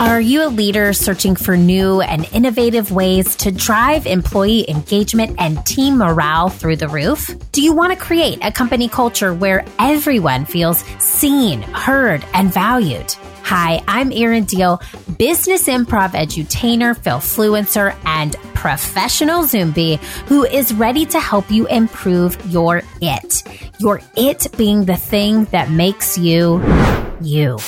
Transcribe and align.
Are 0.00 0.20
you 0.20 0.44
a 0.44 0.48
leader 0.48 0.92
searching 0.92 1.36
for 1.36 1.56
new 1.56 2.00
and 2.00 2.28
innovative 2.32 2.90
ways 2.90 3.36
to 3.36 3.52
drive 3.52 4.06
employee 4.06 4.68
engagement 4.68 5.36
and 5.38 5.64
team 5.66 5.98
morale 5.98 6.48
through 6.48 6.76
the 6.76 6.88
roof? 6.88 7.30
Do 7.52 7.62
you 7.62 7.72
want 7.72 7.92
to 7.92 7.98
create 7.98 8.38
a 8.42 8.50
company 8.50 8.88
culture 8.88 9.32
where 9.32 9.64
everyone 9.78 10.46
feels 10.46 10.84
seen, 10.98 11.62
heard, 11.62 12.24
and 12.34 12.52
valued? 12.52 13.14
Hi, 13.42 13.82
I'm 13.86 14.12
Erin 14.12 14.46
Diehl, 14.46 14.80
business 15.16 15.68
improv 15.68 16.10
edutainer, 16.10 16.96
Failfluencer, 16.96 17.96
and 18.04 18.34
professional 18.54 19.44
Zombie 19.44 19.96
who 20.26 20.44
is 20.44 20.74
ready 20.74 21.06
to 21.06 21.20
help 21.20 21.50
you 21.50 21.66
improve 21.68 22.36
your 22.46 22.82
it. 23.00 23.42
Your 23.78 24.00
it 24.16 24.48
being 24.56 24.84
the 24.84 24.96
thing 24.96 25.44
that 25.46 25.70
makes 25.70 26.18
you 26.18 26.62
you. 27.20 27.58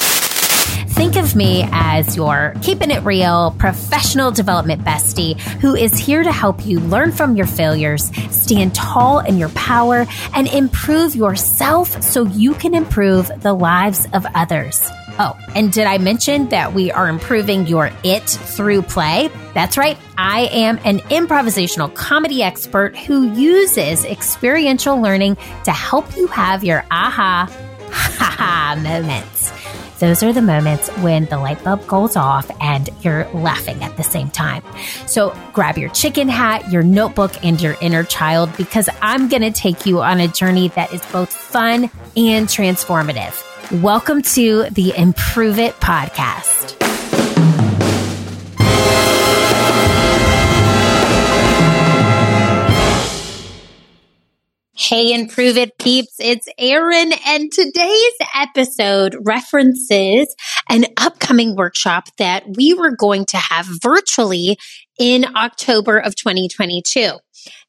Think 1.01 1.17
of 1.17 1.35
me 1.35 1.67
as 1.73 2.15
your 2.15 2.53
keeping 2.61 2.91
it 2.91 3.03
real 3.05 3.53
professional 3.59 4.31
development 4.31 4.85
bestie 4.85 5.41
who 5.63 5.75
is 5.75 5.97
here 5.97 6.23
to 6.23 6.31
help 6.31 6.67
you 6.67 6.79
learn 6.79 7.11
from 7.11 7.37
your 7.37 7.47
failures, 7.47 8.15
stand 8.31 8.75
tall 8.75 9.21
in 9.21 9.39
your 9.39 9.49
power, 9.49 10.05
and 10.35 10.47
improve 10.47 11.17
yourself 11.17 12.03
so 12.03 12.25
you 12.27 12.53
can 12.53 12.75
improve 12.75 13.31
the 13.41 13.55
lives 13.55 14.09
of 14.13 14.27
others. 14.35 14.87
Oh, 15.19 15.39
and 15.55 15.73
did 15.73 15.87
I 15.87 15.97
mention 15.97 16.51
that 16.51 16.75
we 16.75 16.93
are 16.93 17.09
improving 17.09 17.67
your 17.67 17.91
it 18.05 18.29
through 18.29 18.83
play? 18.83 19.31
That's 19.55 19.79
right. 19.79 19.97
I 20.19 20.51
am 20.53 20.79
an 20.85 20.99
improvisational 20.99 21.95
comedy 21.95 22.43
expert 22.43 22.95
who 22.95 23.33
uses 23.33 24.05
experiential 24.05 25.01
learning 25.01 25.39
to 25.65 25.73
help 25.73 26.15
you 26.15 26.27
have 26.27 26.63
your 26.63 26.85
aha 26.91 27.49
ha 27.91 28.35
ha 28.39 28.81
moments. 28.83 29.60
Those 30.01 30.23
are 30.23 30.33
the 30.33 30.41
moments 30.41 30.89
when 31.03 31.27
the 31.27 31.37
light 31.37 31.63
bulb 31.63 31.87
goes 31.87 32.17
off 32.17 32.51
and 32.59 32.89
you're 33.03 33.29
laughing 33.35 33.85
at 33.85 33.99
the 33.99 34.03
same 34.03 34.31
time. 34.31 34.63
So 35.07 35.37
grab 35.53 35.77
your 35.77 35.91
chicken 35.91 36.27
hat, 36.27 36.73
your 36.73 36.83
notebook, 36.83 37.45
and 37.45 37.61
your 37.61 37.77
inner 37.83 38.03
child 38.05 38.51
because 38.57 38.89
I'm 39.03 39.29
going 39.29 39.43
to 39.43 39.51
take 39.51 39.85
you 39.85 40.01
on 40.01 40.19
a 40.19 40.27
journey 40.27 40.69
that 40.69 40.95
is 40.95 41.05
both 41.13 41.31
fun 41.31 41.91
and 42.17 42.49
transformative. 42.49 43.83
Welcome 43.83 44.23
to 44.23 44.71
the 44.71 44.95
Improve 44.97 45.59
It 45.59 45.75
podcast. 45.75 46.90
Hey, 54.91 55.15
Improve 55.15 55.57
It 55.57 55.79
peeps. 55.79 56.17
It's 56.19 56.49
Erin 56.59 57.13
and 57.25 57.53
today's 57.53 58.13
episode 58.35 59.15
references 59.25 60.35
an 60.69 60.87
upcoming 60.97 61.55
workshop 61.55 62.09
that 62.19 62.43
we 62.57 62.75
were 62.75 62.97
going 62.97 63.25
to 63.27 63.37
have 63.37 63.69
virtually 63.81 64.59
in 64.99 65.27
October 65.37 65.97
of 65.97 66.17
2022. 66.17 67.13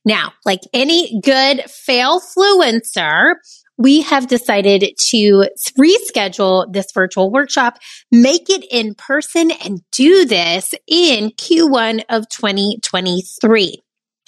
Now, 0.03 0.33
like 0.45 0.61
any 0.73 1.21
good 1.21 1.61
fail 1.69 2.21
fluencer, 2.21 3.35
we 3.77 4.01
have 4.01 4.25
decided 4.25 4.91
to 5.11 5.47
reschedule 5.79 6.73
this 6.73 6.91
virtual 6.91 7.29
workshop, 7.29 7.77
make 8.11 8.49
it 8.49 8.65
in 8.71 8.95
person 8.95 9.51
and 9.63 9.81
do 9.91 10.25
this 10.25 10.73
in 10.87 11.29
Q1 11.29 12.01
of 12.09 12.27
2023. 12.29 13.79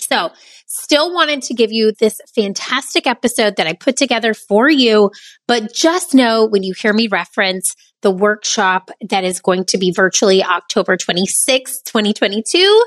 So 0.08 0.32
still 0.68 1.14
wanted 1.14 1.42
to 1.44 1.54
give 1.54 1.72
you 1.72 1.92
this 2.00 2.20
fantastic 2.36 3.08
episode 3.08 3.56
that 3.58 3.68
I 3.68 3.74
put 3.74 3.98
together 3.98 4.34
for 4.34 4.70
you. 4.70 5.12
But 5.48 5.74
just 5.74 6.14
know 6.14 6.46
when 6.46 6.64
you 6.64 6.74
hear 6.74 6.94
me 6.94 7.08
reference 7.08 7.76
the 8.02 8.12
workshop 8.12 8.92
that 9.10 9.24
is 9.24 9.40
going 9.40 9.66
to 9.66 9.78
be 9.78 9.92
virtually 9.92 10.44
October 10.44 10.98
26th, 10.98 11.84
2022, 11.86 12.86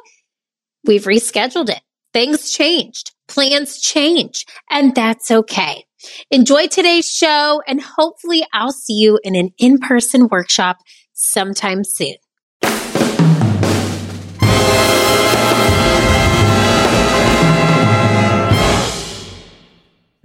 we've 0.84 1.04
rescheduled 1.04 1.70
it. 1.70 1.80
Things 2.12 2.50
changed, 2.50 3.12
plans 3.28 3.80
change, 3.80 4.46
and 4.70 4.94
that's 4.94 5.30
okay. 5.30 5.84
Enjoy 6.30 6.66
today's 6.66 7.10
show, 7.10 7.60
and 7.66 7.80
hopefully, 7.80 8.44
I'll 8.52 8.72
see 8.72 8.94
you 8.94 9.18
in 9.22 9.34
an 9.34 9.50
in 9.58 9.78
person 9.78 10.28
workshop 10.28 10.78
sometime 11.12 11.84
soon. 11.84 12.14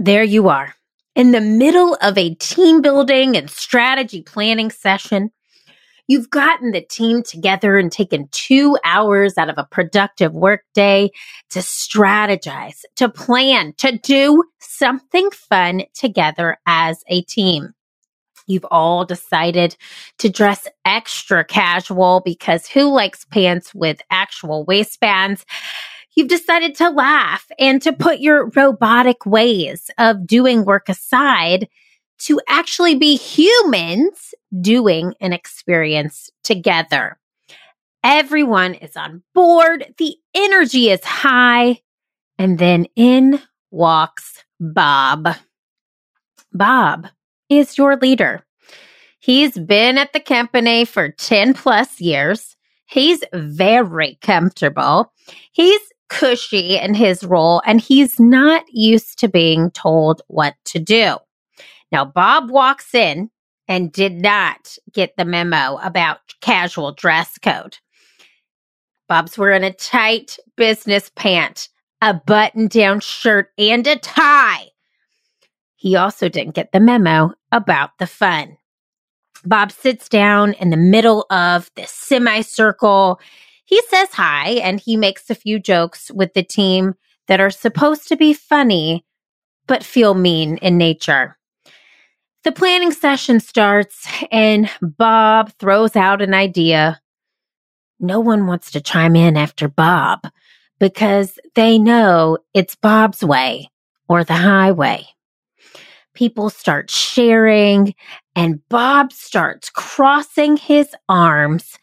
There 0.03 0.23
you 0.23 0.49
are, 0.49 0.73
in 1.13 1.31
the 1.31 1.39
middle 1.39 1.95
of 2.01 2.17
a 2.17 2.33
team 2.33 2.81
building 2.81 3.37
and 3.37 3.51
strategy 3.51 4.23
planning 4.23 4.71
session. 4.71 5.29
You've 6.07 6.31
gotten 6.31 6.71
the 6.71 6.81
team 6.81 7.21
together 7.21 7.77
and 7.77 7.91
taken 7.91 8.27
two 8.31 8.79
hours 8.83 9.37
out 9.37 9.51
of 9.51 9.59
a 9.59 9.67
productive 9.69 10.33
workday 10.33 11.11
to 11.51 11.59
strategize, 11.59 12.79
to 12.95 13.09
plan, 13.09 13.73
to 13.77 13.99
do 13.99 14.43
something 14.59 15.29
fun 15.29 15.83
together 15.93 16.57
as 16.65 17.03
a 17.07 17.21
team. 17.21 17.75
You've 18.47 18.65
all 18.71 19.05
decided 19.05 19.75
to 20.17 20.29
dress 20.29 20.67
extra 20.83 21.45
casual 21.45 22.23
because 22.25 22.65
who 22.65 22.91
likes 22.91 23.23
pants 23.25 23.75
with 23.75 24.01
actual 24.09 24.65
waistbands? 24.65 25.45
You've 26.15 26.27
decided 26.27 26.75
to 26.75 26.89
laugh 26.89 27.47
and 27.57 27.81
to 27.81 27.93
put 27.93 28.19
your 28.19 28.49
robotic 28.49 29.25
ways 29.25 29.89
of 29.97 30.27
doing 30.27 30.65
work 30.65 30.89
aside 30.89 31.69
to 32.19 32.39
actually 32.47 32.95
be 32.95 33.15
humans 33.15 34.33
doing 34.59 35.15
an 35.21 35.33
experience 35.33 36.29
together. 36.43 37.17
Everyone 38.03 38.73
is 38.73 38.95
on 38.97 39.23
board. 39.33 39.93
The 39.97 40.15
energy 40.33 40.89
is 40.89 41.03
high. 41.03 41.79
And 42.37 42.59
then 42.59 42.87
in 42.95 43.39
walks 43.69 44.43
Bob. 44.59 45.29
Bob 46.51 47.07
is 47.49 47.77
your 47.77 47.95
leader. 47.97 48.45
He's 49.19 49.57
been 49.57 49.97
at 49.97 50.13
the 50.13 50.19
company 50.19 50.85
for 50.85 51.09
10 51.09 51.53
plus 51.53 52.01
years. 52.01 52.55
He's 52.85 53.23
very 53.33 54.17
comfortable. 54.21 55.13
He's 55.51 55.81
cushy 56.11 56.77
in 56.77 56.93
his 56.93 57.23
role 57.23 57.61
and 57.65 57.79
he's 57.79 58.19
not 58.19 58.65
used 58.67 59.17
to 59.17 59.29
being 59.29 59.71
told 59.71 60.21
what 60.27 60.55
to 60.65 60.77
do. 60.77 61.15
Now, 61.89 62.03
Bob 62.03 62.51
walks 62.51 62.93
in 62.93 63.31
and 63.69 63.93
did 63.93 64.21
not 64.21 64.77
get 64.91 65.15
the 65.15 65.23
memo 65.23 65.77
about 65.81 66.19
casual 66.41 66.91
dress 66.91 67.37
code. 67.37 67.77
Bob's 69.07 69.37
wearing 69.37 69.63
a 69.63 69.71
tight 69.71 70.37
business 70.57 71.09
pant, 71.15 71.69
a 72.01 72.13
button 72.13 72.67
down 72.67 72.99
shirt, 72.99 73.49
and 73.57 73.87
a 73.87 73.95
tie. 73.97 74.67
He 75.77 75.95
also 75.95 76.27
didn't 76.27 76.55
get 76.55 76.73
the 76.73 76.81
memo 76.81 77.33
about 77.53 77.91
the 77.99 78.07
fun. 78.07 78.57
Bob 79.45 79.71
sits 79.71 80.09
down 80.09 80.53
in 80.53 80.71
the 80.71 80.77
middle 80.77 81.25
of 81.29 81.71
the 81.75 81.85
semicircle 81.87 83.19
he 83.71 83.81
says 83.87 84.09
hi 84.11 84.49
and 84.61 84.81
he 84.81 84.97
makes 84.97 85.29
a 85.29 85.35
few 85.35 85.57
jokes 85.57 86.11
with 86.11 86.33
the 86.33 86.43
team 86.43 86.93
that 87.29 87.39
are 87.39 87.49
supposed 87.49 88.09
to 88.09 88.17
be 88.17 88.33
funny, 88.33 89.05
but 89.65 89.81
feel 89.81 90.13
mean 90.13 90.57
in 90.57 90.77
nature. 90.77 91.37
The 92.43 92.51
planning 92.51 92.91
session 92.91 93.39
starts 93.39 94.05
and 94.29 94.69
Bob 94.81 95.53
throws 95.53 95.95
out 95.95 96.21
an 96.21 96.33
idea. 96.33 96.99
No 97.97 98.19
one 98.19 98.45
wants 98.45 98.71
to 98.71 98.81
chime 98.81 99.15
in 99.15 99.37
after 99.37 99.69
Bob 99.69 100.27
because 100.77 101.39
they 101.55 101.79
know 101.79 102.39
it's 102.53 102.75
Bob's 102.75 103.23
way 103.23 103.71
or 104.09 104.25
the 104.25 104.33
highway. 104.33 105.07
People 106.13 106.49
start 106.49 106.89
sharing 106.89 107.95
and 108.35 108.67
Bob 108.67 109.13
starts 109.13 109.69
crossing 109.69 110.57
his 110.57 110.93
arms 111.07 111.77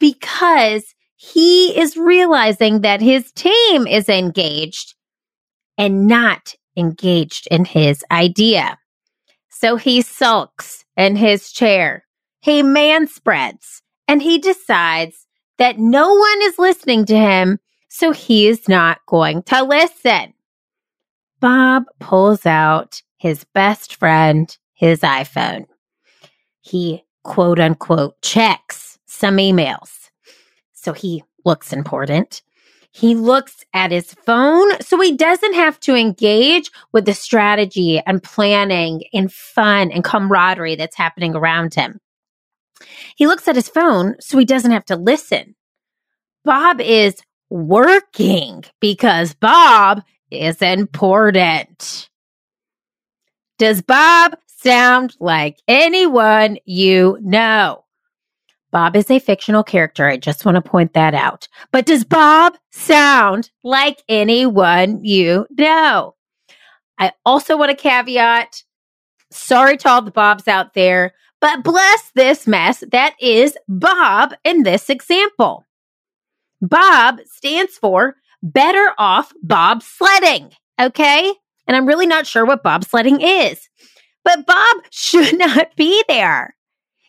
because 0.00 0.96
he 1.20 1.76
is 1.76 1.96
realizing 1.96 2.82
that 2.82 3.00
his 3.00 3.32
team 3.32 3.88
is 3.88 4.08
engaged 4.08 4.94
and 5.76 6.06
not 6.06 6.54
engaged 6.76 7.48
in 7.50 7.64
his 7.64 8.04
idea. 8.12 8.78
So 9.48 9.74
he 9.74 10.00
sulks 10.00 10.84
in 10.96 11.16
his 11.16 11.50
chair. 11.50 12.04
He 12.40 12.62
manspreads 12.62 13.82
and 14.06 14.22
he 14.22 14.38
decides 14.38 15.26
that 15.58 15.76
no 15.76 16.14
one 16.14 16.42
is 16.42 16.56
listening 16.56 17.04
to 17.06 17.18
him, 17.18 17.58
so 17.88 18.12
he 18.12 18.46
is 18.46 18.68
not 18.68 19.00
going 19.06 19.42
to 19.42 19.64
listen. 19.64 20.34
Bob 21.40 21.86
pulls 21.98 22.46
out 22.46 23.02
his 23.16 23.42
best 23.54 23.96
friend, 23.96 24.56
his 24.72 25.00
iPhone. 25.00 25.64
He 26.60 27.02
quote 27.24 27.58
unquote 27.58 28.22
checks 28.22 29.00
some 29.06 29.38
emails 29.38 29.97
so 30.88 30.94
he 30.94 31.22
looks 31.44 31.70
important. 31.70 32.40
He 32.92 33.14
looks 33.14 33.62
at 33.74 33.90
his 33.90 34.14
phone 34.14 34.80
so 34.80 34.98
he 34.98 35.14
doesn't 35.14 35.52
have 35.52 35.78
to 35.80 35.94
engage 35.94 36.70
with 36.92 37.04
the 37.04 37.12
strategy 37.12 38.00
and 38.06 38.22
planning 38.22 39.02
and 39.12 39.30
fun 39.30 39.90
and 39.90 40.02
camaraderie 40.02 40.76
that's 40.76 40.96
happening 40.96 41.36
around 41.36 41.74
him. 41.74 42.00
He 43.16 43.26
looks 43.26 43.46
at 43.48 43.54
his 43.54 43.68
phone 43.68 44.14
so 44.18 44.38
he 44.38 44.46
doesn't 44.46 44.70
have 44.70 44.86
to 44.86 44.96
listen. 44.96 45.54
Bob 46.46 46.80
is 46.80 47.20
working 47.50 48.64
because 48.80 49.34
Bob 49.34 50.02
is 50.30 50.62
important. 50.62 52.08
Does 53.58 53.82
Bob 53.82 54.38
sound 54.46 55.14
like 55.20 55.58
anyone 55.68 56.56
you 56.64 57.18
know? 57.20 57.84
Bob 58.70 58.96
is 58.96 59.10
a 59.10 59.18
fictional 59.18 59.62
character. 59.62 60.06
I 60.06 60.16
just 60.16 60.44
want 60.44 60.56
to 60.56 60.62
point 60.62 60.92
that 60.94 61.14
out. 61.14 61.48
But 61.72 61.86
does 61.86 62.04
Bob 62.04 62.56
sound 62.70 63.50
like 63.64 64.02
anyone 64.08 65.04
you 65.04 65.46
know? 65.56 66.14
I 66.98 67.12
also 67.24 67.56
want 67.56 67.70
a 67.70 67.74
caveat. 67.74 68.62
Sorry 69.30 69.76
to 69.78 69.88
all 69.88 70.02
the 70.02 70.10
Bobs 70.10 70.48
out 70.48 70.74
there, 70.74 71.14
but 71.40 71.62
bless 71.62 72.10
this 72.14 72.46
mess 72.46 72.82
that 72.90 73.14
is 73.20 73.56
Bob 73.68 74.34
in 74.44 74.62
this 74.62 74.90
example. 74.90 75.64
Bob 76.60 77.20
stands 77.24 77.74
for 77.74 78.16
better 78.42 78.92
off 78.98 79.32
Bob 79.42 79.82
sledding. 79.82 80.50
Okay. 80.80 81.32
And 81.68 81.76
I'm 81.76 81.86
really 81.86 82.06
not 82.06 82.26
sure 82.26 82.46
what 82.46 82.64
bobsledding 82.64 83.18
is, 83.20 83.68
but 84.24 84.46
Bob 84.46 84.76
should 84.90 85.38
not 85.38 85.76
be 85.76 86.02
there. 86.08 86.56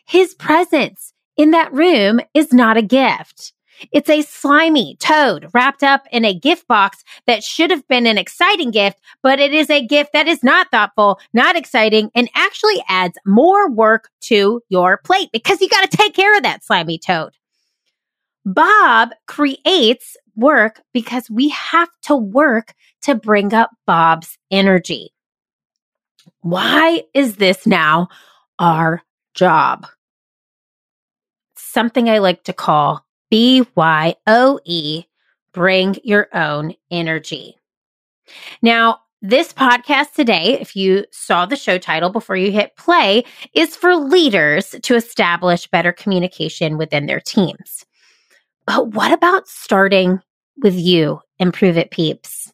His 0.06 0.34
presence 0.34 1.14
in 1.40 1.52
that 1.52 1.72
room 1.72 2.20
is 2.34 2.52
not 2.52 2.76
a 2.76 2.82
gift. 2.82 3.54
It's 3.92 4.10
a 4.10 4.20
slimy 4.20 4.96
toad 5.00 5.48
wrapped 5.54 5.82
up 5.82 6.02
in 6.12 6.26
a 6.26 6.38
gift 6.38 6.68
box 6.68 7.02
that 7.26 7.42
should 7.42 7.70
have 7.70 7.88
been 7.88 8.06
an 8.06 8.18
exciting 8.18 8.70
gift, 8.70 8.98
but 9.22 9.40
it 9.40 9.54
is 9.54 9.70
a 9.70 9.86
gift 9.86 10.12
that 10.12 10.28
is 10.28 10.42
not 10.42 10.70
thoughtful, 10.70 11.18
not 11.32 11.56
exciting, 11.56 12.10
and 12.14 12.28
actually 12.34 12.84
adds 12.90 13.16
more 13.24 13.70
work 13.70 14.10
to 14.24 14.60
your 14.68 14.98
plate 14.98 15.30
because 15.32 15.62
you 15.62 15.70
got 15.70 15.90
to 15.90 15.96
take 15.96 16.12
care 16.12 16.36
of 16.36 16.42
that 16.42 16.62
slimy 16.62 16.98
toad. 16.98 17.32
Bob 18.44 19.08
creates 19.26 20.18
work 20.36 20.82
because 20.92 21.30
we 21.30 21.48
have 21.48 21.88
to 22.02 22.16
work 22.16 22.74
to 23.00 23.14
bring 23.14 23.54
up 23.54 23.70
Bob's 23.86 24.36
energy. 24.50 25.14
Why 26.42 27.04
is 27.14 27.36
this 27.36 27.66
now 27.66 28.08
our 28.58 29.00
job? 29.32 29.86
Something 31.72 32.10
I 32.10 32.18
like 32.18 32.42
to 32.44 32.52
call 32.52 33.06
BYOE, 33.32 35.04
bring 35.52 35.96
your 36.02 36.28
own 36.34 36.74
energy. 36.90 37.58
Now, 38.60 38.98
this 39.22 39.52
podcast 39.52 40.14
today, 40.14 40.58
if 40.60 40.74
you 40.74 41.04
saw 41.12 41.46
the 41.46 41.54
show 41.54 41.78
title 41.78 42.10
before 42.10 42.34
you 42.34 42.50
hit 42.50 42.74
play, 42.76 43.22
is 43.54 43.76
for 43.76 43.94
leaders 43.94 44.74
to 44.82 44.96
establish 44.96 45.68
better 45.68 45.92
communication 45.92 46.76
within 46.76 47.06
their 47.06 47.20
teams. 47.20 47.86
But 48.66 48.88
what 48.88 49.12
about 49.12 49.46
starting 49.46 50.20
with 50.60 50.74
you, 50.74 51.20
Improve 51.38 51.78
It 51.78 51.92
Peeps? 51.92 52.52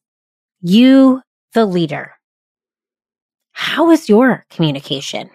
You, 0.60 1.22
the 1.54 1.64
leader. 1.64 2.12
How 3.52 3.90
is 3.90 4.10
your 4.10 4.44
communication? 4.50 5.30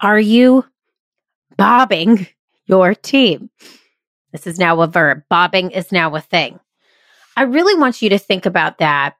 Are 0.00 0.18
you 0.18 0.64
bobbing 1.56 2.26
your 2.66 2.94
team? 2.94 3.50
This 4.32 4.46
is 4.46 4.58
now 4.58 4.80
a 4.80 4.86
verb. 4.86 5.22
Bobbing 5.28 5.70
is 5.70 5.92
now 5.92 6.14
a 6.14 6.20
thing. 6.20 6.60
I 7.36 7.42
really 7.42 7.78
want 7.78 8.02
you 8.02 8.10
to 8.10 8.18
think 8.18 8.46
about 8.46 8.78
that 8.78 9.16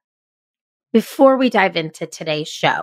before 0.92 1.36
we 1.36 1.50
dive 1.50 1.76
into 1.76 2.06
today's 2.06 2.48
show. 2.48 2.82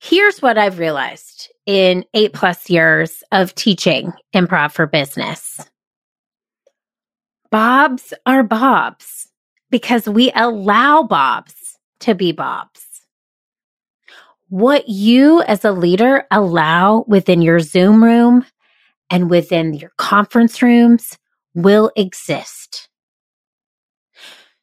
Here's 0.00 0.42
what 0.42 0.58
I've 0.58 0.78
realized 0.78 1.50
in 1.66 2.04
eight 2.14 2.32
plus 2.32 2.68
years 2.68 3.22
of 3.32 3.54
teaching 3.54 4.12
improv 4.34 4.72
for 4.72 4.86
business. 4.86 5.60
Bobs 7.50 8.12
are 8.26 8.42
Bobs 8.42 9.28
because 9.70 10.08
we 10.08 10.30
allow 10.34 11.02
Bobs 11.04 11.78
to 12.00 12.14
be 12.14 12.32
Bobs. 12.32 12.83
What 14.48 14.88
you 14.88 15.42
as 15.42 15.64
a 15.64 15.72
leader 15.72 16.26
allow 16.30 17.04
within 17.08 17.42
your 17.42 17.60
Zoom 17.60 18.04
room 18.04 18.44
and 19.10 19.30
within 19.30 19.74
your 19.74 19.92
conference 19.96 20.62
rooms 20.62 21.18
will 21.54 21.90
exist. 21.96 22.88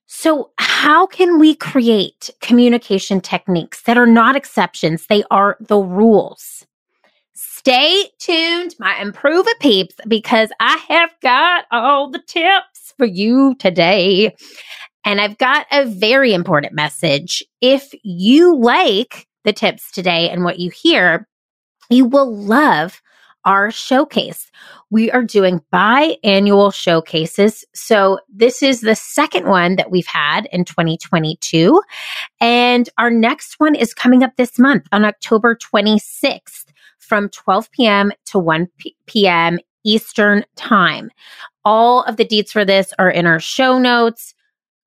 So, 0.07 0.51
how 0.59 1.07
can 1.07 1.39
we 1.39 1.55
create 1.55 2.29
communication 2.41 3.21
techniques 3.21 3.81
that 3.83 3.97
are 3.97 4.05
not 4.05 4.35
exceptions? 4.35 5.07
They 5.07 5.23
are 5.31 5.57
the 5.59 5.79
rules. 5.79 6.65
Stay 7.33 8.09
tuned, 8.19 8.75
my 8.79 8.99
Improve 9.01 9.47
It 9.47 9.59
peeps, 9.59 9.95
because 10.07 10.49
I 10.59 10.77
have 10.89 11.09
got 11.21 11.65
all 11.71 12.09
the 12.09 12.21
tips 12.27 12.93
for 12.97 13.05
you 13.05 13.55
today. 13.55 14.35
And 15.05 15.19
I've 15.19 15.37
got 15.39 15.65
a 15.71 15.85
very 15.85 16.33
important 16.33 16.73
message. 16.73 17.43
If 17.61 17.91
you 18.03 18.59
like 18.59 19.27
the 19.43 19.53
tips 19.53 19.91
today 19.91 20.29
and 20.29 20.43
what 20.43 20.59
you 20.59 20.69
hear, 20.69 21.27
you 21.89 22.05
will 22.05 22.33
love 22.35 23.01
our 23.45 23.71
showcase. 23.71 24.51
We 24.89 25.09
are 25.11 25.23
doing 25.23 25.61
biannual 25.73 26.73
showcases. 26.73 27.65
So 27.73 28.19
this 28.31 28.61
is 28.61 28.81
the 28.81 28.95
second 28.95 29.47
one 29.47 29.77
that 29.77 29.89
we've 29.89 30.07
had 30.07 30.47
in 30.51 30.65
2022. 30.65 31.81
And 32.39 32.89
our 32.97 33.09
next 33.09 33.55
one 33.59 33.75
is 33.75 33.93
coming 33.93 34.23
up 34.23 34.35
this 34.35 34.59
month 34.59 34.87
on 34.91 35.05
October 35.05 35.55
26th 35.55 36.65
from 36.99 37.29
12 37.29 37.71
p.m. 37.71 38.11
to 38.25 38.39
1 38.39 38.67
p.m. 39.07 39.59
Eastern 39.83 40.45
time. 40.55 41.09
All 41.65 42.03
of 42.03 42.17
the 42.17 42.25
deets 42.25 42.49
for 42.49 42.63
this 42.63 42.93
are 42.99 43.09
in 43.09 43.25
our 43.25 43.39
show 43.39 43.79
notes 43.79 44.33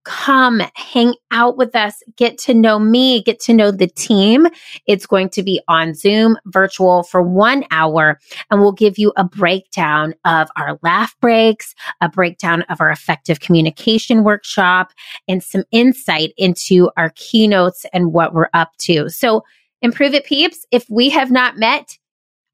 come 0.04 0.62
hang 0.74 1.14
out 1.30 1.56
with 1.56 1.74
us, 1.74 2.02
get 2.16 2.38
to 2.38 2.54
know 2.54 2.78
me, 2.78 3.22
get 3.22 3.40
to 3.40 3.52
know 3.52 3.70
the 3.70 3.86
team. 3.86 4.46
It's 4.86 5.06
going 5.06 5.30
to 5.30 5.42
be 5.42 5.60
on 5.68 5.94
Zoom 5.94 6.36
virtual 6.46 7.02
for 7.02 7.22
one 7.22 7.64
hour 7.70 8.20
and 8.50 8.60
we'll 8.60 8.72
give 8.72 8.98
you 8.98 9.12
a 9.16 9.24
breakdown 9.24 10.14
of 10.24 10.48
our 10.56 10.78
laugh 10.82 11.14
breaks, 11.20 11.74
a 12.00 12.08
breakdown 12.08 12.62
of 12.62 12.80
our 12.80 12.90
effective 12.90 13.40
communication 13.40 14.24
workshop 14.24 14.92
and 15.26 15.42
some 15.42 15.64
insight 15.70 16.32
into 16.36 16.90
our 16.96 17.10
keynotes 17.16 17.86
and 17.92 18.12
what 18.12 18.34
we're 18.34 18.50
up 18.54 18.72
to. 18.78 19.08
So 19.08 19.42
improve 19.82 20.14
it 20.14 20.24
peeps. 20.24 20.66
If 20.70 20.86
we 20.88 21.10
have 21.10 21.30
not 21.30 21.56
met 21.56 21.98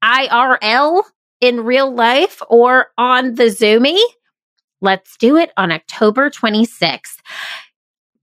IRL 0.03 1.03
in 1.39 1.61
real 1.61 1.93
life 1.93 2.41
or 2.49 2.87
on 2.97 3.35
the 3.35 3.45
Zoomy, 3.45 3.99
Let's 4.81 5.15
do 5.17 5.37
it 5.37 5.51
on 5.57 5.71
October 5.71 6.29
26th. 6.29 7.17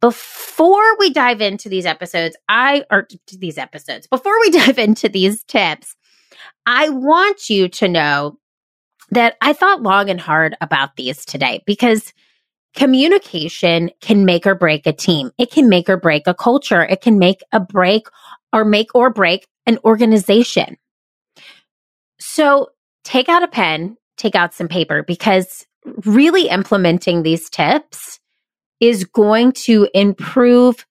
Before 0.00 0.96
we 0.98 1.10
dive 1.10 1.40
into 1.40 1.68
these 1.68 1.86
episodes, 1.86 2.36
I 2.48 2.84
or 2.90 3.08
these 3.32 3.58
episodes, 3.58 4.06
before 4.06 4.38
we 4.40 4.50
dive 4.64 4.78
into 4.78 5.08
these 5.08 5.42
tips, 5.44 5.96
I 6.66 6.88
want 6.90 7.48
you 7.48 7.68
to 7.68 7.88
know 7.88 8.38
that 9.10 9.36
I 9.40 9.52
thought 9.52 9.82
long 9.82 10.10
and 10.10 10.20
hard 10.20 10.56
about 10.60 10.96
these 10.96 11.24
today 11.24 11.62
because 11.66 12.12
communication 12.74 13.90
can 14.00 14.24
make 14.24 14.46
or 14.46 14.54
break 14.54 14.86
a 14.86 14.92
team. 14.92 15.30
It 15.38 15.50
can 15.50 15.68
make 15.68 15.88
or 15.88 15.96
break 15.96 16.26
a 16.26 16.34
culture. 16.34 16.84
It 16.84 17.00
can 17.00 17.18
make 17.18 17.40
a 17.52 17.60
break 17.60 18.06
or 18.52 18.64
make 18.64 18.94
or 18.94 19.10
break 19.10 19.48
an 19.66 19.78
organization. 19.84 20.76
So 22.20 22.68
take 23.04 23.28
out 23.28 23.42
a 23.42 23.48
pen, 23.48 23.96
take 24.16 24.34
out 24.34 24.54
some 24.54 24.68
paper 24.68 25.02
because 25.02 25.66
really 26.04 26.48
implementing 26.48 27.22
these 27.22 27.48
tips 27.50 28.20
is 28.80 29.04
going 29.04 29.52
to 29.52 29.88
improve 29.94 30.86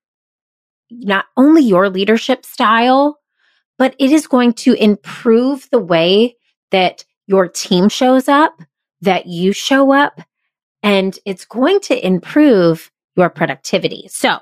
not 0.89 1.25
only 1.35 1.63
your 1.63 1.89
leadership 1.89 2.45
style, 2.45 3.19
but 3.77 3.95
it 3.99 4.11
is 4.11 4.27
going 4.27 4.53
to 4.53 4.73
improve 4.73 5.67
the 5.71 5.79
way 5.79 6.35
that 6.71 7.05
your 7.27 7.47
team 7.47 7.89
shows 7.89 8.27
up, 8.27 8.61
that 9.01 9.27
you 9.27 9.51
show 9.51 9.93
up, 9.93 10.21
and 10.81 11.19
it's 11.25 11.45
going 11.45 11.79
to 11.81 12.05
improve 12.05 12.91
your 13.15 13.29
productivity. 13.29 14.07
So, 14.09 14.39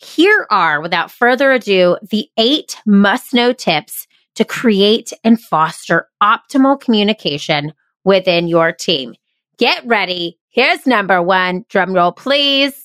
here 0.00 0.46
are, 0.50 0.80
without 0.80 1.10
further 1.10 1.50
ado, 1.50 1.98
the 2.08 2.28
eight 2.38 2.80
must 2.86 3.34
know 3.34 3.52
tips 3.52 4.06
to 4.36 4.44
create 4.44 5.12
and 5.24 5.40
foster 5.40 6.08
optimal 6.22 6.80
communication 6.80 7.72
within 8.04 8.46
your 8.46 8.70
team. 8.70 9.14
Get 9.58 9.84
ready. 9.86 10.38
Here's 10.50 10.86
number 10.86 11.20
one. 11.20 11.64
Drum 11.68 11.92
roll, 11.92 12.12
please. 12.12 12.84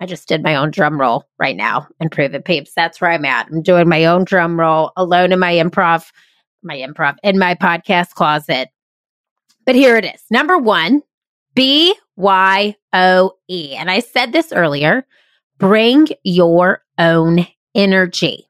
I 0.00 0.06
just 0.06 0.28
did 0.28 0.44
my 0.44 0.54
own 0.54 0.70
drum 0.70 1.00
roll 1.00 1.24
right 1.40 1.56
now 1.56 1.88
Improve 1.98 2.34
It 2.34 2.44
Peeps. 2.44 2.72
That's 2.74 3.00
where 3.00 3.10
I'm 3.10 3.24
at. 3.24 3.48
I'm 3.50 3.62
doing 3.62 3.88
my 3.88 4.04
own 4.04 4.24
drum 4.24 4.58
roll 4.58 4.92
alone 4.96 5.32
in 5.32 5.40
my 5.40 5.54
improv, 5.54 6.12
my 6.62 6.76
improv, 6.76 7.16
in 7.24 7.36
my 7.38 7.56
podcast 7.56 8.10
closet. 8.10 8.68
But 9.66 9.74
here 9.74 9.96
it 9.96 10.04
is. 10.04 10.22
Number 10.30 10.56
one, 10.56 11.02
B 11.54 11.94
Y 12.16 12.76
O 12.92 13.32
E. 13.48 13.74
And 13.74 13.90
I 13.90 13.98
said 13.98 14.32
this 14.32 14.52
earlier 14.52 15.04
bring 15.58 16.06
your 16.22 16.84
own 16.98 17.44
energy. 17.74 18.47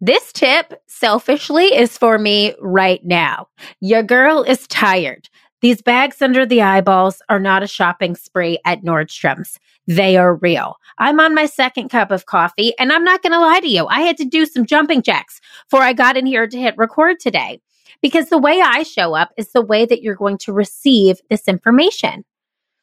This 0.00 0.30
tip, 0.30 0.74
selfishly, 0.86 1.74
is 1.74 1.96
for 1.96 2.18
me 2.18 2.54
right 2.60 3.02
now. 3.02 3.48
Your 3.80 4.02
girl 4.02 4.42
is 4.42 4.66
tired. 4.66 5.30
These 5.62 5.80
bags 5.80 6.20
under 6.20 6.44
the 6.44 6.60
eyeballs 6.60 7.22
are 7.30 7.40
not 7.40 7.62
a 7.62 7.66
shopping 7.66 8.14
spree 8.14 8.58
at 8.66 8.82
Nordstrom's. 8.82 9.58
They 9.86 10.18
are 10.18 10.34
real. 10.34 10.76
I'm 10.98 11.18
on 11.18 11.34
my 11.34 11.46
second 11.46 11.88
cup 11.88 12.10
of 12.10 12.26
coffee, 12.26 12.74
and 12.78 12.92
I'm 12.92 13.04
not 13.04 13.22
going 13.22 13.32
to 13.32 13.40
lie 13.40 13.60
to 13.60 13.68
you. 13.68 13.86
I 13.86 14.02
had 14.02 14.18
to 14.18 14.26
do 14.26 14.44
some 14.44 14.66
jumping 14.66 15.00
jacks 15.00 15.40
before 15.70 15.82
I 15.82 15.94
got 15.94 16.18
in 16.18 16.26
here 16.26 16.46
to 16.46 16.58
hit 16.58 16.76
record 16.76 17.18
today. 17.18 17.60
Because 18.02 18.28
the 18.28 18.36
way 18.36 18.60
I 18.60 18.82
show 18.82 19.14
up 19.14 19.30
is 19.38 19.52
the 19.52 19.62
way 19.62 19.86
that 19.86 20.02
you're 20.02 20.14
going 20.14 20.36
to 20.38 20.52
receive 20.52 21.20
this 21.30 21.48
information. 21.48 22.24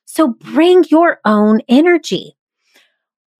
So 0.06 0.30
bring 0.30 0.84
your 0.90 1.20
own 1.26 1.62
energy 1.68 2.36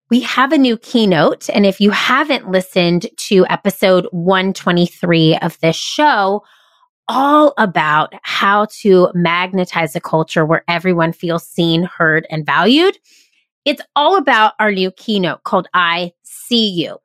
we 0.10 0.22
have 0.22 0.52
a 0.52 0.58
new 0.58 0.78
keynote. 0.78 1.50
And 1.50 1.66
if 1.66 1.80
you 1.80 1.92
haven't 1.92 2.52
listened 2.52 3.08
to 3.18 3.46
episode 3.50 4.08
123 4.12 5.38
of 5.38 5.60
this 5.60 5.76
show, 5.76 6.44
all 7.08 7.54
about 7.58 8.14
how 8.24 8.68
to 8.82 9.10
magnetize 9.14 9.96
a 9.96 10.02
culture 10.02 10.46
where 10.46 10.64
everyone 10.68 11.14
feels 11.14 11.46
seen, 11.46 11.84
heard, 11.84 12.26
and 12.30 12.46
valued. 12.46 12.98
It's 13.66 13.82
all 13.96 14.18
about 14.18 14.54
our 14.60 14.72
new 14.72 14.92
keynote 14.92 15.44
called 15.44 15.68
I 15.74 16.14
See 16.24 16.70
You. 16.70 16.98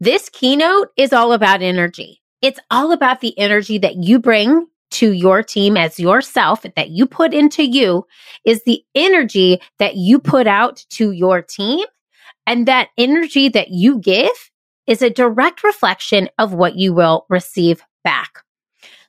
This 0.00 0.28
keynote 0.28 0.88
is 0.96 1.12
all 1.12 1.32
about 1.32 1.62
energy. 1.62 2.22
It's 2.40 2.60
all 2.70 2.92
about 2.92 3.20
the 3.20 3.38
energy 3.38 3.78
that 3.78 3.96
you 3.96 4.18
bring 4.18 4.66
to 4.92 5.12
your 5.12 5.42
team 5.42 5.76
as 5.76 5.98
yourself 5.98 6.62
that 6.62 6.90
you 6.90 7.06
put 7.06 7.34
into 7.34 7.64
you 7.64 8.06
is 8.44 8.62
the 8.64 8.82
energy 8.94 9.60
that 9.78 9.96
you 9.96 10.18
put 10.18 10.46
out 10.46 10.84
to 10.90 11.12
your 11.12 11.42
team. 11.42 11.84
And 12.46 12.66
that 12.66 12.88
energy 12.98 13.48
that 13.50 13.70
you 13.70 13.98
give 13.98 14.50
is 14.86 15.02
a 15.02 15.10
direct 15.10 15.62
reflection 15.62 16.28
of 16.38 16.52
what 16.52 16.76
you 16.76 16.92
will 16.92 17.26
receive 17.28 17.82
back. 18.04 18.42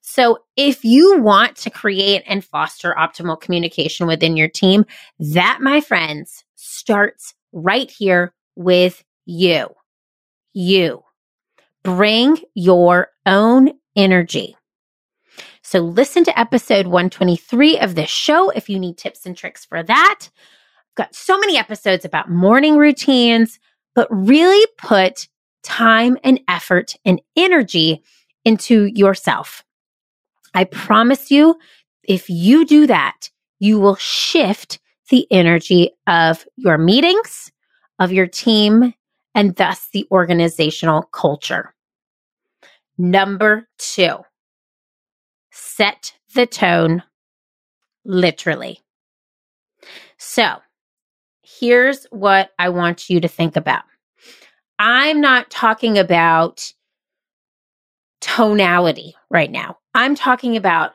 So 0.01 0.39
if 0.57 0.83
you 0.83 1.19
want 1.19 1.55
to 1.57 1.69
create 1.69 2.23
and 2.27 2.43
foster 2.43 2.93
optimal 2.97 3.39
communication 3.39 4.05
within 4.05 4.37
your 4.37 4.49
team, 4.49 4.85
that, 5.19 5.59
my 5.61 5.81
friends, 5.81 6.43
starts 6.55 7.33
right 7.51 7.89
here 7.89 8.33
with 8.55 9.03
you. 9.25 9.67
You 10.53 11.03
bring 11.83 12.37
your 12.53 13.07
own 13.25 13.71
energy. 13.95 14.55
So 15.73 15.79
listen 15.79 16.23
to 16.25 16.39
episode 16.39 16.85
123 16.85 17.79
of 17.79 17.95
this 17.95 18.07
show 18.07 18.51
if 18.51 18.69
you 18.69 18.77
need 18.77 18.95
tips 18.95 19.25
and 19.25 19.35
tricks 19.35 19.65
for 19.65 19.81
that. 19.81 20.19
I've 20.21 20.95
got 20.95 21.15
so 21.15 21.39
many 21.39 21.57
episodes 21.57 22.05
about 22.05 22.29
morning 22.29 22.77
routines, 22.77 23.59
but 23.95 24.07
really 24.11 24.67
put 24.77 25.27
time 25.63 26.19
and 26.23 26.39
effort 26.47 26.95
and 27.05 27.19
energy 27.35 28.03
into 28.45 28.85
yourself. 28.85 29.65
I 30.53 30.65
promise 30.65 31.31
you, 31.31 31.55
if 32.03 32.29
you 32.29 32.65
do 32.65 32.85
that, 32.85 33.31
you 33.57 33.79
will 33.79 33.95
shift 33.95 34.79
the 35.09 35.25
energy 35.31 35.89
of 36.05 36.45
your 36.55 36.77
meetings, 36.77 37.51
of 37.97 38.11
your 38.11 38.27
team, 38.27 38.93
and 39.33 39.55
thus 39.55 39.89
the 39.91 40.05
organizational 40.11 41.01
culture. 41.01 41.73
Number 42.99 43.67
two, 43.79 44.19
set 45.53 46.13
the 46.33 46.47
tone 46.47 47.03
literally. 48.03 48.79
So, 50.17 50.57
here's 51.43 52.05
what 52.05 52.51
I 52.57 52.69
want 52.69 53.09
you 53.09 53.21
to 53.21 53.27
think 53.27 53.55
about. 53.55 53.83
I'm 54.79 55.21
not 55.21 55.51
talking 55.51 55.97
about 55.97 56.73
tonality 58.19 59.15
right 59.29 59.51
now. 59.51 59.77
I'm 59.93 60.15
talking 60.15 60.57
about 60.57 60.93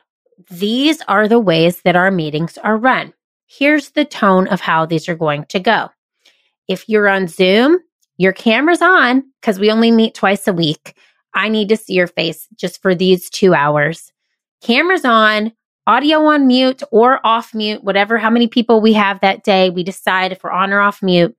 these 0.49 1.01
are 1.07 1.27
the 1.27 1.39
ways 1.39 1.81
that 1.83 1.95
our 1.95 2.11
meetings 2.11 2.57
are 2.57 2.77
run. 2.77 3.13
Here's 3.47 3.91
the 3.91 4.05
tone 4.05 4.47
of 4.47 4.59
how 4.59 4.85
these 4.85 5.07
are 5.07 5.15
going 5.15 5.45
to 5.45 5.59
go. 5.59 5.89
If 6.67 6.87
you're 6.89 7.07
on 7.07 7.27
Zoom, 7.27 7.79
your 8.17 8.33
camera's 8.33 8.81
on 8.81 9.23
because 9.39 9.59
we 9.59 9.71
only 9.71 9.91
meet 9.91 10.15
twice 10.15 10.47
a 10.47 10.53
week. 10.53 10.95
I 11.33 11.47
need 11.47 11.69
to 11.69 11.77
see 11.77 11.93
your 11.93 12.07
face 12.07 12.47
just 12.57 12.81
for 12.81 12.93
these 12.93 13.29
two 13.29 13.53
hours 13.53 14.11
cameras 14.61 15.05
on, 15.05 15.53
audio 15.87 16.23
on 16.25 16.45
mute 16.45 16.83
or 16.91 17.25
off 17.25 17.53
mute, 17.53 17.83
whatever, 17.83 18.17
how 18.17 18.29
many 18.29 18.47
people 18.47 18.79
we 18.79 18.93
have 18.93 19.19
that 19.21 19.43
day. 19.43 19.69
We 19.69 19.83
decide 19.83 20.31
if 20.31 20.43
we're 20.43 20.51
on 20.51 20.71
or 20.71 20.79
off 20.79 21.01
mute. 21.01 21.35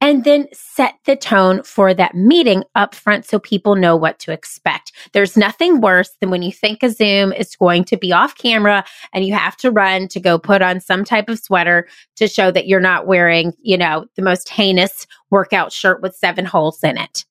And 0.00 0.24
then 0.24 0.46
set 0.52 0.94
the 1.04 1.14
tone 1.16 1.62
for 1.62 1.94
that 1.94 2.14
meeting 2.14 2.64
up 2.74 2.94
front 2.94 3.24
so 3.24 3.38
people 3.38 3.76
know 3.76 3.96
what 3.96 4.18
to 4.20 4.32
expect. 4.32 4.92
There's 5.12 5.36
nothing 5.36 5.80
worse 5.80 6.10
than 6.20 6.30
when 6.30 6.42
you 6.42 6.52
think 6.52 6.82
a 6.82 6.90
Zoom 6.90 7.32
is 7.32 7.54
going 7.56 7.84
to 7.84 7.96
be 7.96 8.12
off 8.12 8.36
camera 8.36 8.84
and 9.12 9.24
you 9.24 9.34
have 9.34 9.56
to 9.58 9.70
run 9.70 10.08
to 10.08 10.20
go 10.20 10.38
put 10.38 10.60
on 10.60 10.80
some 10.80 11.04
type 11.04 11.28
of 11.28 11.38
sweater 11.38 11.88
to 12.16 12.28
show 12.28 12.50
that 12.50 12.66
you're 12.66 12.80
not 12.80 13.06
wearing, 13.06 13.52
you 13.62 13.78
know, 13.78 14.04
the 14.16 14.22
most 14.22 14.48
heinous 14.48 15.06
workout 15.30 15.72
shirt 15.72 16.02
with 16.02 16.14
seven 16.14 16.44
holes 16.44 16.82
in 16.82 16.98
it 16.98 17.24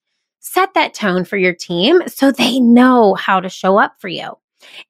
set 0.46 0.76
that 0.76 0.94
tone 0.94 1.26
for 1.26 1.38
your 1.38 1.56
team 1.56 2.02
so 2.08 2.32
they 2.32 2.60
know 2.60 3.16
how 3.16 3.40
to 3.40 3.50
show 3.50 3.80
up 3.80 3.96
for 3.98 4.08
you. 4.08 4.32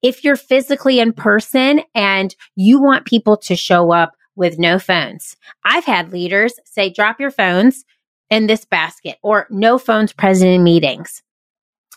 If 0.02 0.24
you're 0.24 0.36
physically 0.36 1.00
in 1.00 1.14
person 1.14 1.82
and 1.96 2.36
you 2.56 2.82
want 2.82 3.06
people 3.06 3.38
to 3.38 3.56
show 3.56 3.92
up 3.92 4.16
with 4.36 4.60
no 4.60 4.80
phones, 4.80 5.38
I've 5.64 5.86
had 5.86 6.12
leaders 6.12 6.54
say, 6.66 6.90
drop 6.90 7.22
your 7.22 7.32
phones 7.32 7.86
in 8.30 8.48
this 8.48 8.66
basket 8.66 9.18
or 9.24 9.48
no 9.50 9.78
phones 9.78 10.12
present 10.12 10.52
in 10.52 10.64
meetings. 10.64 11.24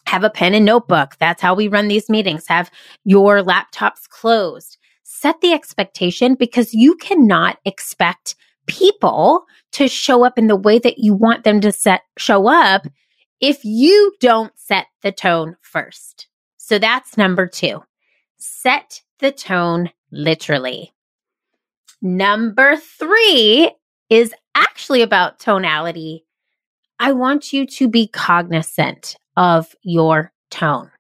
Have 0.07 0.23
a 0.23 0.31
pen 0.31 0.55
and 0.55 0.65
notebook. 0.65 1.17
That's 1.19 1.43
how 1.43 1.55
we 1.55 1.67
run 1.67 1.89
these 1.89 2.09
meetings. 2.09 2.47
Have 2.47 2.71
your 3.05 3.43
laptops 3.43 4.09
closed. 4.09 4.79
Set 5.03 5.41
the 5.41 5.53
expectation 5.53 6.37
because 6.37 6.73
you 6.73 6.95
cannot 6.95 7.59
expect 7.65 8.37
people 8.69 9.47
to 9.73 9.89
show 9.89 10.25
up 10.25 10.39
in 10.39 10.47
the 10.47 10.57
way 10.57 10.79
that 10.79 10.99
you 10.99 11.13
want 11.13 11.43
them 11.43 11.61
to 11.63 11.73
set 11.73 12.03
show 12.19 12.47
up 12.47 12.87
if 13.41 13.65
you 13.65 14.15
don't 14.21 14.53
set 14.57 14.87
the 15.03 15.13
tone 15.13 15.57
first. 15.63 16.29
So 16.57 16.79
that's 16.79 17.17
number 17.17 17.47
two. 17.47 17.83
Set 18.37 19.03
the 19.21 19.33
tone 19.33 19.91
literally. 20.11 20.93
Number 22.01 22.77
three 22.77 23.73
is 24.09 24.33
actually 24.55 25.03
about 25.03 25.39
tonality. 25.39 26.25
I 26.99 27.13
want 27.13 27.53
you 27.53 27.67
to 27.67 27.89
be 27.89 28.09
cognizant 28.09 29.17
of 29.37 29.75
your 29.83 30.33
tone. 30.51 30.91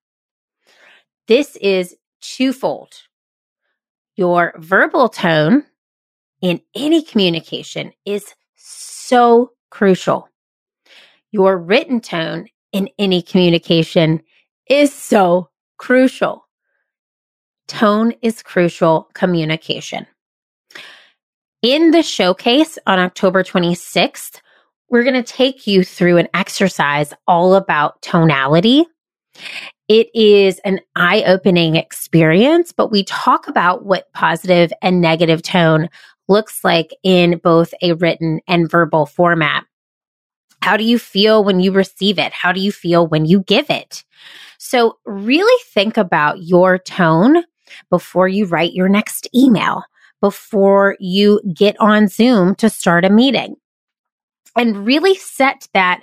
This 1.27 1.57
is 1.57 1.97
twofold. 2.21 2.95
Your 4.17 4.55
verbal 4.57 5.09
tone 5.09 5.65
in 6.41 6.61
any 6.75 7.03
communication 7.03 7.93
is 8.05 8.35
so 8.57 9.53
crucial 9.71 10.28
your 11.33 11.59
written 11.59 12.01
tone 12.01 12.47
in 12.73 12.89
any 12.99 13.23
communication 13.23 14.23
is 14.69 14.93
so 14.93 15.49
crucial. 15.79 16.47
Tone 17.67 18.15
is 18.23 18.43
crucial 18.43 19.09
communication. 19.15 20.07
In 21.63 21.91
the 21.91 22.03
showcase 22.03 22.79
on 22.87 22.99
October 22.99 23.43
26th, 23.43 24.41
we're 24.91 25.03
going 25.03 25.23
to 25.23 25.23
take 25.23 25.67
you 25.67 25.85
through 25.85 26.17
an 26.17 26.29
exercise 26.33 27.13
all 27.27 27.55
about 27.55 28.01
tonality. 28.01 28.87
It 29.89 30.09
is 30.15 30.61
an 30.61 30.81
eye 30.97 31.25
opening 31.27 31.77
experience, 31.77 32.73
but 32.73 32.91
we 32.91 33.05
talk 33.05 33.49
about 33.49 33.85
what 33.85 34.13
positive 34.13 34.73
and 34.83 35.01
negative 35.01 35.43
tone 35.43 35.89
looks 36.29 36.63
like 36.63 36.95
in 37.03 37.39
both 37.43 37.75
a 37.83 37.95
written 37.95 38.41
and 38.47 38.71
verbal 38.71 39.07
format. 39.07 39.65
How 40.69 40.77
do 40.77 40.85
you 40.85 40.99
feel 40.99 41.43
when 41.43 41.61
you 41.61 41.73
receive 41.73 42.19
it? 42.19 42.31
How 42.35 42.53
do 42.53 42.61
you 42.61 42.73
feel 42.73 43.07
when 43.07 43.25
you 43.25 43.41
give 43.41 43.71
it? 43.71 44.05
So 44.59 44.99
really 45.07 45.65
think 45.73 45.97
about 45.97 46.43
your 46.43 46.77
tone 46.77 47.43
before 47.89 48.29
you 48.29 48.45
write 48.45 48.75
your 48.75 48.91
next 48.91 49.27
email, 49.35 49.85
before 50.21 50.95
you 51.01 51.41
get 51.57 51.75
on 51.81 52.07
Zoom 52.07 52.55
to 52.57 52.69
start 52.69 53.07
a 53.07 53.09
meeting. 53.09 53.55
And 54.57 54.85
really 54.85 55.15
set 55.15 55.67
that 55.73 56.03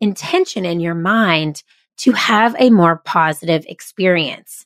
intention 0.00 0.64
in 0.64 0.78
your 0.78 0.94
mind 0.94 1.64
to 1.96 2.12
have 2.12 2.54
a 2.60 2.70
more 2.70 3.02
positive 3.04 3.66
experience. 3.68 4.64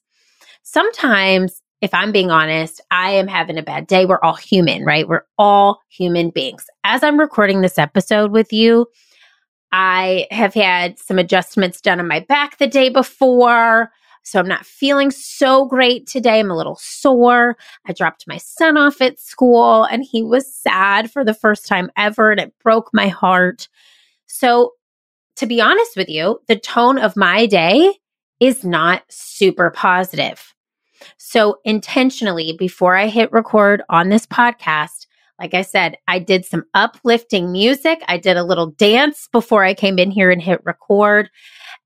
Sometimes, 0.62 1.62
if 1.80 1.94
I'm 1.94 2.12
being 2.12 2.30
honest, 2.30 2.82
I 2.90 3.12
am 3.12 3.28
having 3.28 3.56
a 3.56 3.62
bad 3.62 3.86
day. 3.86 4.04
We're 4.04 4.20
all 4.22 4.36
human, 4.36 4.84
right? 4.84 5.08
We're 5.08 5.24
all 5.38 5.80
human 5.88 6.28
beings. 6.28 6.66
As 6.84 7.02
I'm 7.02 7.18
recording 7.18 7.62
this 7.62 7.78
episode 7.78 8.30
with 8.30 8.52
you, 8.52 8.88
I 9.72 10.26
have 10.30 10.54
had 10.54 10.98
some 10.98 11.18
adjustments 11.18 11.80
done 11.80 12.00
on 12.00 12.08
my 12.08 12.20
back 12.20 12.58
the 12.58 12.66
day 12.66 12.88
before. 12.88 13.90
So 14.22 14.38
I'm 14.38 14.48
not 14.48 14.66
feeling 14.66 15.10
so 15.10 15.64
great 15.64 16.06
today. 16.06 16.40
I'm 16.40 16.50
a 16.50 16.56
little 16.56 16.76
sore. 16.76 17.56
I 17.86 17.92
dropped 17.92 18.28
my 18.28 18.36
son 18.36 18.76
off 18.76 19.00
at 19.00 19.18
school 19.18 19.84
and 19.84 20.04
he 20.04 20.22
was 20.22 20.52
sad 20.52 21.10
for 21.10 21.24
the 21.24 21.34
first 21.34 21.66
time 21.66 21.90
ever 21.96 22.30
and 22.30 22.40
it 22.40 22.52
broke 22.62 22.90
my 22.92 23.08
heart. 23.08 23.68
So 24.26 24.72
to 25.36 25.46
be 25.46 25.60
honest 25.60 25.96
with 25.96 26.08
you, 26.08 26.40
the 26.46 26.56
tone 26.56 26.98
of 26.98 27.16
my 27.16 27.46
day 27.46 27.94
is 28.40 28.64
not 28.64 29.02
super 29.08 29.70
positive. 29.70 30.54
So 31.16 31.58
intentionally, 31.64 32.54
before 32.58 32.96
I 32.96 33.06
hit 33.06 33.32
record 33.32 33.82
on 33.88 34.08
this 34.08 34.26
podcast, 34.26 35.06
like 35.38 35.54
I 35.54 35.62
said, 35.62 35.96
I 36.08 36.18
did 36.18 36.44
some 36.44 36.64
uplifting 36.74 37.52
music. 37.52 38.02
I 38.08 38.18
did 38.18 38.36
a 38.36 38.44
little 38.44 38.70
dance 38.72 39.28
before 39.30 39.64
I 39.64 39.72
came 39.74 39.98
in 39.98 40.10
here 40.10 40.30
and 40.30 40.42
hit 40.42 40.60
record. 40.64 41.30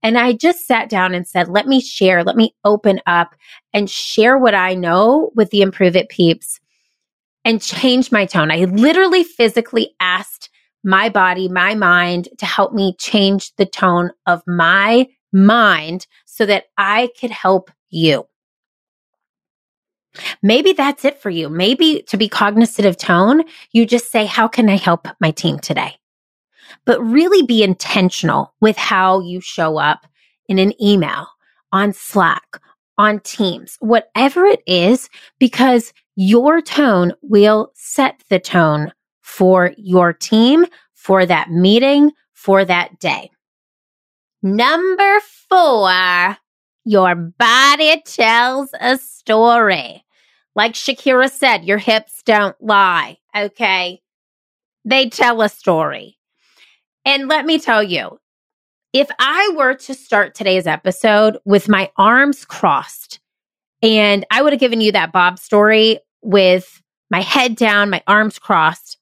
And 0.03 0.19
I 0.19 0.33
just 0.33 0.67
sat 0.67 0.89
down 0.89 1.15
and 1.15 1.27
said, 1.27 1.49
let 1.49 1.67
me 1.67 1.81
share, 1.81 2.25
let 2.25 2.37
me 2.37 2.55
open 2.65 3.01
up 3.07 3.35
and 3.73 3.91
share 3.91 4.39
what 4.39 4.55
I 4.55 4.75
know 4.75 5.31
with 5.35 5.51
the 5.51 5.63
Improve 5.63 5.97
It 5.97 6.09
peeps 6.09 6.59
and 7.45 7.61
change 7.61 8.11
my 8.11 8.25
tone. 8.25 8.51
I 8.51 8.65
literally 8.65 9.25
physically 9.25 9.95
asked 10.01 10.49
my 10.85 11.09
body, 11.09 11.49
my 11.49 11.75
mind 11.75 12.29
to 12.39 12.47
help 12.47 12.73
me 12.73 12.97
change 12.99 13.55
the 13.57 13.67
tone 13.67 14.11
of 14.27 14.43
my 14.47 15.07
mind 15.33 16.07
so 16.25 16.47
that 16.47 16.65
I 16.79 17.11
could 17.21 17.31
help 17.31 17.71
you. 17.91 18.27
Maybe 20.43 20.73
that's 20.73 21.05
it 21.05 21.21
for 21.21 21.31
you. 21.31 21.49
Maybe 21.49 22.03
to 22.09 22.17
be 22.17 22.29
cognizant 22.29 22.87
of 22.87 22.97
tone, 22.97 23.43
you 23.73 23.87
just 23.87 24.11
say, 24.11 24.27
How 24.27 24.49
can 24.49 24.69
I 24.69 24.77
help 24.77 25.09
my 25.21 25.31
team 25.31 25.59
today? 25.59 25.97
But 26.85 27.03
really 27.03 27.43
be 27.43 27.63
intentional 27.63 28.55
with 28.61 28.77
how 28.77 29.21
you 29.21 29.41
show 29.41 29.79
up 29.79 30.07
in 30.49 30.59
an 30.59 30.73
email, 30.83 31.27
on 31.71 31.93
Slack, 31.93 32.59
on 32.99 33.21
Teams, 33.21 33.77
whatever 33.81 34.45
it 34.45 34.63
is, 34.67 35.09
because 35.39 35.93
your 36.17 36.61
tone 36.61 37.13
will 37.23 37.73
set 37.75 38.23
the 38.29 38.39
tone 38.39 38.93
for 39.21 39.73
your 39.77 40.13
team, 40.13 40.67
for 40.95 41.25
that 41.25 41.51
meeting, 41.51 42.13
for 42.33 42.65
that 42.65 42.99
day. 42.99 43.31
Number 44.43 45.21
four, 45.49 46.37
your 46.85 47.15
body 47.15 48.03
tells 48.05 48.71
a 48.81 48.99
story. 48.99 50.05
Like 50.55 50.73
Shakira 50.73 51.31
said, 51.31 51.65
your 51.65 51.79
hips 51.79 52.23
don't 52.25 52.57
lie. 52.61 53.19
Okay. 53.37 54.01
They 54.85 55.09
tell 55.09 55.41
a 55.43 55.49
story. 55.49 56.19
And 57.05 57.29
let 57.29 57.47
me 57.47 57.59
tell 57.59 57.83
you, 57.83 58.19
if 58.93 59.09
I 59.19 59.55
were 59.57 59.75
to 59.75 59.95
start 59.95 60.35
today's 60.35 60.67
episode 60.67 61.39
with 61.45 61.69
my 61.69 61.91
arms 61.97 62.45
crossed 62.45 63.21
and 63.81 64.27
I 64.31 64.43
would 64.43 64.53
have 64.53 64.61
given 64.61 64.81
you 64.81 64.93
that 64.93 65.13
Bob 65.13 65.39
story 65.39 65.99
with 66.21 66.83
my 67.11 67.21
head 67.21 67.57
down, 67.57 67.91
my 67.91 68.03
arms 68.07 68.39
crossed, 68.39 68.99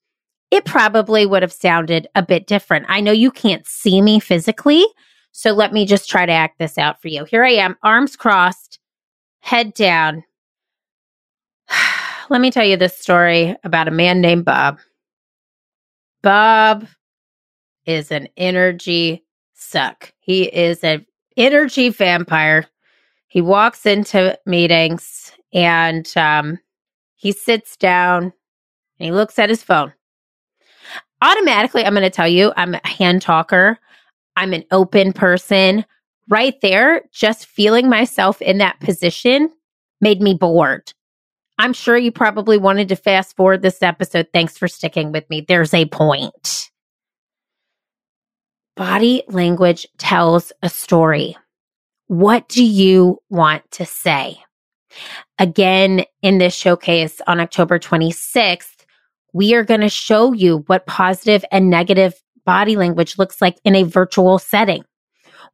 it 0.51 0.65
probably 0.65 1.27
would 1.27 1.43
have 1.43 1.53
sounded 1.53 2.09
a 2.15 2.23
bit 2.23 2.47
different. 2.47 2.87
I 2.89 3.01
know 3.01 3.13
you 3.13 3.31
can't 3.31 3.67
see 3.67 4.01
me 4.01 4.21
physically, 4.21 4.85
so 5.33 5.53
let 5.53 5.73
me 5.73 5.87
just 5.87 6.09
try 6.09 6.27
to 6.27 6.33
act 6.33 6.59
this 6.59 6.79
out 6.79 7.01
for 7.01 7.09
you. 7.09 7.25
Here 7.25 7.45
I 7.45 7.53
am, 7.53 7.77
arms 7.83 8.17
crossed, 8.17 8.79
head 9.41 9.75
down. 9.75 10.25
let 12.31 12.41
me 12.41 12.51
tell 12.51 12.65
you 12.65 12.77
this 12.77 12.97
story 12.97 13.57
about 13.65 13.89
a 13.89 13.93
man 13.93 14.21
named 14.21 14.45
Bob. 14.45 14.79
Bob 16.23 16.87
is 17.87 18.11
an 18.11 18.29
energy 18.37 19.25
suck. 19.55 20.13
He 20.19 20.45
is 20.45 20.85
an 20.85 21.07
energy 21.37 21.89
vampire. 21.89 22.67
He 23.29 23.41
walks 23.41 23.87
into 23.87 24.39
meetings 24.45 25.33
and 25.53 26.11
um, 26.17 26.59
he 27.17 27.33
sits 27.33 27.77
down 27.77 28.25
and 28.25 28.33
he 28.99 29.13
looks 29.13 29.39
at 29.39 29.49
his 29.49 29.63
phone. 29.63 29.93
Automatically, 31.23 31.85
I'm 31.85 31.95
going 31.95 32.03
to 32.03 32.11
tell 32.11 32.29
you, 32.29 32.53
I'm 32.57 32.75
a 32.75 32.87
hand 32.87 33.23
talker. 33.23 33.79
I'm 34.37 34.53
an 34.53 34.65
open 34.71 35.13
person. 35.13 35.85
Right 36.29 36.55
there, 36.63 37.03
just 37.13 37.47
feeling 37.47 37.89
myself 37.89 38.41
in 38.41 38.59
that 38.59 38.81
position 38.81 39.51
made 40.01 40.23
me 40.23 40.35
bored. 40.35 40.93
I'm 41.59 41.73
sure 41.73 41.99
you 41.99 42.11
probably 42.11 42.57
wanted 42.57 42.89
to 42.89 42.97
fast 42.97 43.37
forward 43.37 43.63
this 43.63 43.83
episode. 43.83 44.29
Thanks 44.33 44.57
for 44.57 44.67
sticking 44.67 45.13
with 45.13 45.29
me. 45.29 45.45
There's 45.47 45.75
a 45.75 45.87
point. 45.87 46.71
Body 48.77 49.25
language 49.29 49.87
tells 49.99 50.53
a 50.63 50.71
story. 50.71 51.37
What 52.07 52.49
do 52.49 52.65
you 52.65 53.19
want 53.29 53.71
to 53.73 53.85
say? 53.85 54.39
Again, 55.39 56.05
in 56.23 56.39
this 56.39 56.55
showcase 56.55 57.21
on 57.27 57.41
October 57.41 57.79
26th, 57.79 58.87
we 59.33 59.55
are 59.55 59.65
going 59.65 59.83
to 59.83 59.89
show 59.89 60.33
you 60.33 60.65
what 60.67 60.87
positive 60.87 61.45
and 61.53 61.71
negative 61.71 62.15
body 62.45 62.77
language 62.77 63.19
looks 63.19 63.41
like 63.41 63.59
in 63.65 63.75
a 63.75 63.83
virtual 63.83 64.39
setting. 64.39 64.85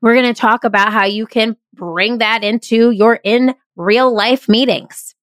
We're 0.00 0.14
going 0.14 0.32
to 0.32 0.40
talk 0.40 0.64
about 0.64 0.92
how 0.92 1.04
you 1.04 1.26
can 1.26 1.56
bring 1.74 2.18
that 2.18 2.44
into 2.44 2.90
your 2.90 3.20
in 3.24 3.54
real 3.76 4.14
life 4.14 4.48
meetings. 4.48 5.14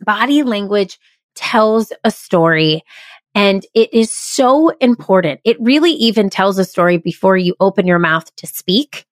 Body 0.00 0.42
language 0.42 0.98
tells 1.34 1.92
a 2.04 2.10
story 2.10 2.82
and 3.34 3.64
it 3.74 3.92
is 3.94 4.10
so 4.10 4.70
important. 4.80 5.40
It 5.44 5.60
really 5.60 5.92
even 5.92 6.30
tells 6.30 6.58
a 6.58 6.64
story 6.64 6.98
before 6.98 7.36
you 7.36 7.54
open 7.60 7.86
your 7.86 7.98
mouth 7.98 8.34
to 8.36 8.46
speak. 8.46 9.06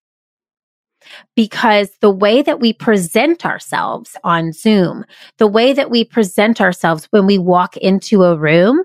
Because 1.36 1.90
the 2.00 2.10
way 2.10 2.42
that 2.42 2.60
we 2.60 2.72
present 2.72 3.46
ourselves 3.46 4.16
on 4.24 4.52
Zoom, 4.52 5.04
the 5.38 5.46
way 5.46 5.72
that 5.72 5.90
we 5.90 6.04
present 6.04 6.60
ourselves 6.60 7.06
when 7.10 7.24
we 7.24 7.38
walk 7.38 7.76
into 7.78 8.24
a 8.24 8.36
room 8.36 8.82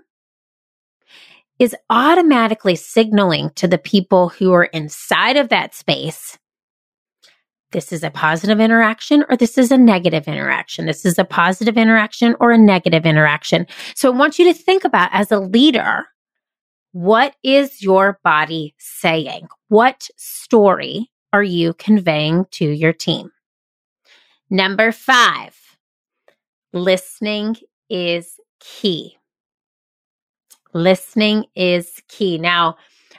is 1.60 1.76
automatically 1.90 2.76
signaling 2.76 3.52
to 3.56 3.68
the 3.68 3.78
people 3.78 4.30
who 4.30 4.52
are 4.52 4.66
inside 4.66 5.38
of 5.38 5.50
that 5.50 5.74
space 5.74 6.38
this 7.74 7.92
is 7.92 8.04
a 8.04 8.12
positive 8.12 8.60
interaction 8.60 9.26
or 9.30 9.36
this 9.36 9.58
is 9.58 9.72
a 9.72 9.78
negative 9.78 10.28
interaction. 10.28 10.86
This 10.86 11.06
is 11.06 11.20
a 11.20 11.26
positive 11.26 11.76
interaction 11.76 12.36
or 12.40 12.52
a 12.52 12.58
negative 12.58 13.06
interaction. 13.06 13.68
So 13.96 14.14
I 14.14 14.16
want 14.16 14.40
you 14.40 14.46
to 14.46 14.54
think 14.54 14.86
about 14.86 15.10
as 15.12 15.32
a 15.32 15.40
leader, 15.40 16.06
what 16.92 17.36
is 17.44 17.82
your 17.82 18.20
body 18.24 18.76
saying? 18.78 19.48
What 19.68 20.08
story 20.16 21.10
are 21.34 21.44
you 21.44 21.74
conveying 21.74 22.46
to 22.52 22.66
your 22.66 22.94
team? 22.94 23.32
Number 24.52 24.92
five, 24.92 25.58
listening 26.74 27.58
is 27.90 28.36
key. 28.60 29.18
Listening 30.74 31.46
is 31.56 32.02
key. 32.08 32.38
Now, 32.38 32.78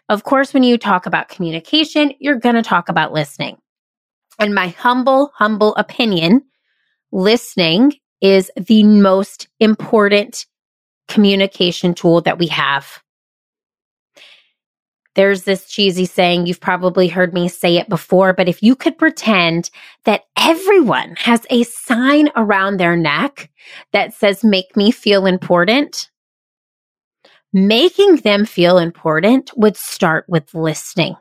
of 0.09 0.25
course, 0.25 0.53
when 0.53 0.62
you 0.62 0.77
talk 0.77 1.07
about 1.07 1.29
communication, 1.29 2.12
you're 2.19 2.38
going 2.38 2.57
to 2.57 2.62
talk 2.62 2.88
about 2.88 3.12
listening. 3.12 3.57
And 4.38 4.55
my 4.55 4.69
humble, 4.69 5.31
humble 5.35 5.75
opinion, 5.77 6.43
listening 7.12 7.95
is 8.21 8.51
the 8.57 8.83
most 8.83 9.49
important 9.61 10.47
communication 11.09 11.95
tool 11.95 12.21
that 12.23 12.38
we 12.38 12.49
have. 12.49 13.03
There's 15.14 15.45
this 15.45 15.69
cheesy 15.69 16.07
saying, 16.07 16.47
you've 16.47 16.61
probably 16.61 17.07
heard 17.07 17.33
me 17.33 17.49
say 17.49 17.77
it 17.77 17.88
before, 17.88 18.33
but 18.33 18.49
if 18.49 18.62
you 18.62 18.75
could 18.75 18.99
pretend 18.99 19.71
that 20.05 20.23
everyone 20.37 21.14
has 21.17 21.47
a 21.51 21.62
sign 21.62 22.31
around 22.35 22.79
their 22.79 22.97
neck 22.97 23.49
that 23.93 24.12
says, 24.12 24.43
make 24.43 24.77
me 24.77 24.90
feel 24.90 25.27
important, 25.27 26.11
making 27.55 28.17
them 28.17 28.45
feel 28.45 28.79
important 28.79 29.57
would 29.57 29.77
start 29.77 30.27
with 30.29 30.53
listening. 30.55 31.14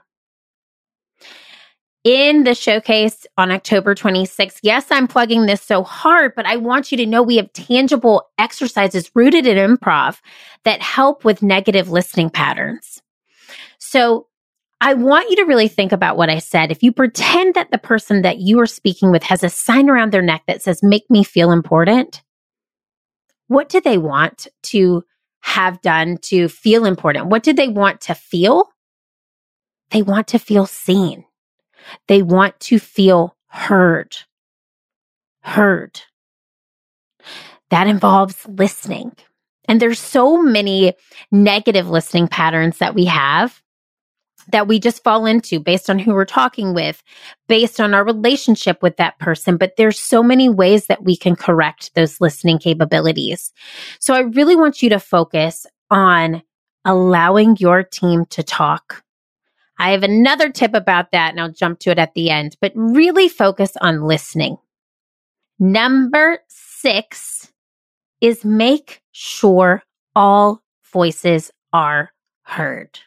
In 2.04 2.44
the 2.44 2.56
showcase 2.56 3.26
on 3.38 3.50
October 3.50 3.96
26th, 3.96 4.60
yes, 4.62 4.88
I'm 4.92 5.08
plugging 5.08 5.46
this 5.46 5.62
so 5.62 5.84
hard, 5.84 6.34
but 6.36 6.46
I 6.46 6.58
want 6.58 6.92
you 6.92 6.98
to 6.98 7.06
know 7.06 7.24
we 7.24 7.38
have 7.38 7.54
tangible 7.54 8.28
exercises 8.38 9.10
rooted 9.16 9.48
in 9.48 9.58
improv 9.58 10.20
that 10.66 10.82
help 10.82 11.24
with 11.24 11.42
negative 11.42 11.90
listening 11.90 12.30
patterns. 12.30 13.02
So 13.78 14.28
I 14.82 14.96
want 14.96 15.30
you 15.30 15.38
to 15.38 15.46
really 15.46 15.70
think 15.70 15.94
about 15.94 16.18
what 16.18 16.30
I 16.30 16.40
said. 16.40 16.72
If 16.72 16.84
you 16.84 16.92
pretend 16.92 17.54
that 17.54 17.72
the 17.72 17.78
person 17.78 18.24
that 18.24 18.40
you 18.40 18.60
are 18.60 18.66
speaking 18.66 19.12
with 19.12 19.24
has 19.24 19.44
a 19.44 19.50
sign 19.50 19.90
around 19.90 20.12
their 20.12 20.22
neck 20.22 20.44
that 20.48 20.62
says, 20.62 20.84
make 20.84 21.10
me 21.10 21.24
feel 21.24 21.52
important, 21.52 22.22
what 23.48 23.70
do 23.70 23.80
they 23.80 23.98
want 23.98 24.48
to 24.64 25.06
have 25.44 25.82
done 25.82 26.18
to 26.18 26.48
feel 26.48 26.86
important? 26.86 27.28
What 27.28 27.44
do 27.44 27.54
they 27.54 27.68
want 27.68 28.02
to 28.02 28.16
feel? 28.16 28.70
They 29.92 30.02
want 30.02 30.28
to 30.30 30.40
feel 30.40 30.66
seen. 30.66 31.26
They 32.08 32.22
want 32.22 32.60
to 32.62 32.80
feel 32.80 33.36
heard. 33.48 34.16
Heard. 35.42 36.02
That 37.70 37.88
involves 37.88 38.46
listening. 38.48 39.12
And 39.66 39.82
there's 39.82 40.00
so 40.00 40.42
many 40.42 40.94
negative 41.32 41.90
listening 41.90 42.28
patterns 42.28 42.78
that 42.78 42.96
we 42.96 43.06
have 43.06 43.62
that 44.52 44.68
we 44.68 44.80
just 44.80 45.04
fall 45.04 45.26
into 45.26 45.60
based 45.60 45.90
on 45.90 46.00
who 46.00 46.14
we're 46.14 46.26
talking 46.26 46.74
with, 46.74 47.04
based 47.48 47.80
on 47.80 47.94
our 47.94 48.04
relationship 48.04 48.82
with 48.82 48.98
that 48.98 49.18
person. 49.20 49.58
But 49.58 49.76
there's 49.78 50.00
so 50.00 50.22
many 50.22 50.50
ways 50.50 50.88
that 50.88 51.04
we 51.04 51.16
can 51.16 51.36
correct 51.36 51.94
those 51.96 52.22
listening 52.22 52.60
capabilities. 52.60 53.52
So 54.00 54.14
I 54.14 54.20
really 54.20 54.56
want 54.56 54.82
you 54.82 54.90
to 54.90 55.00
focus 55.00 55.66
on 55.90 56.44
allowing 56.86 57.58
your 57.60 57.84
team 57.84 58.26
to 58.26 58.44
talk, 58.44 59.04
I 59.80 59.92
have 59.92 60.04
another 60.04 60.50
tip 60.50 60.74
about 60.74 61.12
that 61.12 61.32
and 61.32 61.40
I'll 61.40 61.52
jump 61.52 61.80
to 61.80 61.92
it 61.92 62.00
at 62.00 62.14
the 62.14 62.30
end, 62.30 62.58
but 62.62 62.72
really 62.76 63.28
focus 63.30 63.74
on 63.82 64.04
listening. 64.04 64.58
Number 65.60 66.40
six 66.48 67.52
is 68.22 68.46
make 68.46 69.02
sure 69.12 69.84
all 70.16 70.62
voices 70.92 71.52
are 71.72 72.12
heard. 72.44 73.00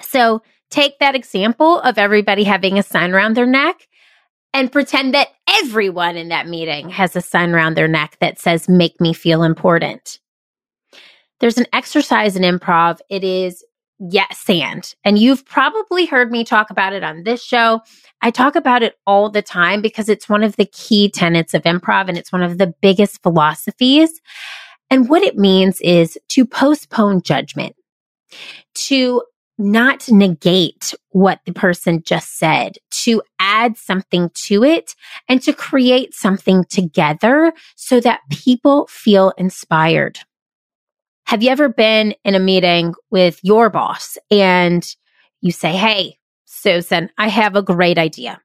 So 0.00 0.42
take 0.70 0.98
that 0.98 1.14
example 1.14 1.80
of 1.80 1.98
everybody 1.98 2.44
having 2.44 2.78
a 2.78 2.82
sign 2.82 3.12
around 3.12 3.34
their 3.36 3.46
neck 3.46 3.86
and 4.52 4.70
pretend 4.70 5.14
that 5.14 5.28
everyone 5.48 6.16
in 6.16 6.28
that 6.28 6.48
meeting 6.48 6.88
has 6.90 7.16
a 7.16 7.20
sign 7.20 7.50
around 7.50 7.74
their 7.74 7.88
neck 7.88 8.16
that 8.20 8.38
says, 8.38 8.68
make 8.68 9.00
me 9.00 9.12
feel 9.12 9.42
important. 9.42 10.20
There's 11.40 11.58
an 11.58 11.66
exercise 11.72 12.36
in 12.36 12.42
improv. 12.42 13.00
It 13.10 13.24
is 13.24 13.64
yes 13.98 14.48
and. 14.48 14.94
And 15.04 15.18
you've 15.18 15.44
probably 15.44 16.06
heard 16.06 16.30
me 16.30 16.44
talk 16.44 16.70
about 16.70 16.92
it 16.92 17.02
on 17.02 17.24
this 17.24 17.42
show. 17.42 17.80
I 18.22 18.30
talk 18.30 18.56
about 18.56 18.82
it 18.82 18.94
all 19.06 19.28
the 19.28 19.42
time 19.42 19.82
because 19.82 20.08
it's 20.08 20.28
one 20.28 20.42
of 20.42 20.56
the 20.56 20.66
key 20.66 21.10
tenets 21.10 21.54
of 21.54 21.62
improv 21.62 22.08
and 22.08 22.16
it's 22.16 22.32
one 22.32 22.42
of 22.42 22.58
the 22.58 22.74
biggest 22.80 23.22
philosophies. 23.22 24.20
And 24.90 25.08
what 25.08 25.22
it 25.22 25.36
means 25.36 25.80
is 25.80 26.18
to 26.28 26.46
postpone 26.46 27.22
judgment, 27.22 27.74
to 28.74 29.22
not 29.58 30.08
negate 30.08 30.94
what 31.10 31.40
the 31.46 31.52
person 31.52 32.02
just 32.04 32.38
said, 32.38 32.76
to 32.90 33.22
add 33.38 33.76
something 33.76 34.30
to 34.34 34.64
it 34.64 34.94
and 35.28 35.40
to 35.42 35.52
create 35.52 36.14
something 36.14 36.64
together 36.64 37.52
so 37.76 38.00
that 38.00 38.20
people 38.30 38.86
feel 38.88 39.32
inspired. 39.38 40.18
Have 41.26 41.42
you 41.42 41.50
ever 41.50 41.68
been 41.68 42.14
in 42.24 42.34
a 42.34 42.40
meeting 42.40 42.94
with 43.10 43.40
your 43.42 43.70
boss 43.70 44.18
and 44.30 44.86
you 45.40 45.52
say, 45.52 45.72
Hey, 45.72 46.18
Susan, 46.44 47.10
I 47.16 47.28
have 47.28 47.56
a 47.56 47.62
great 47.62 47.98
idea. 47.98 48.40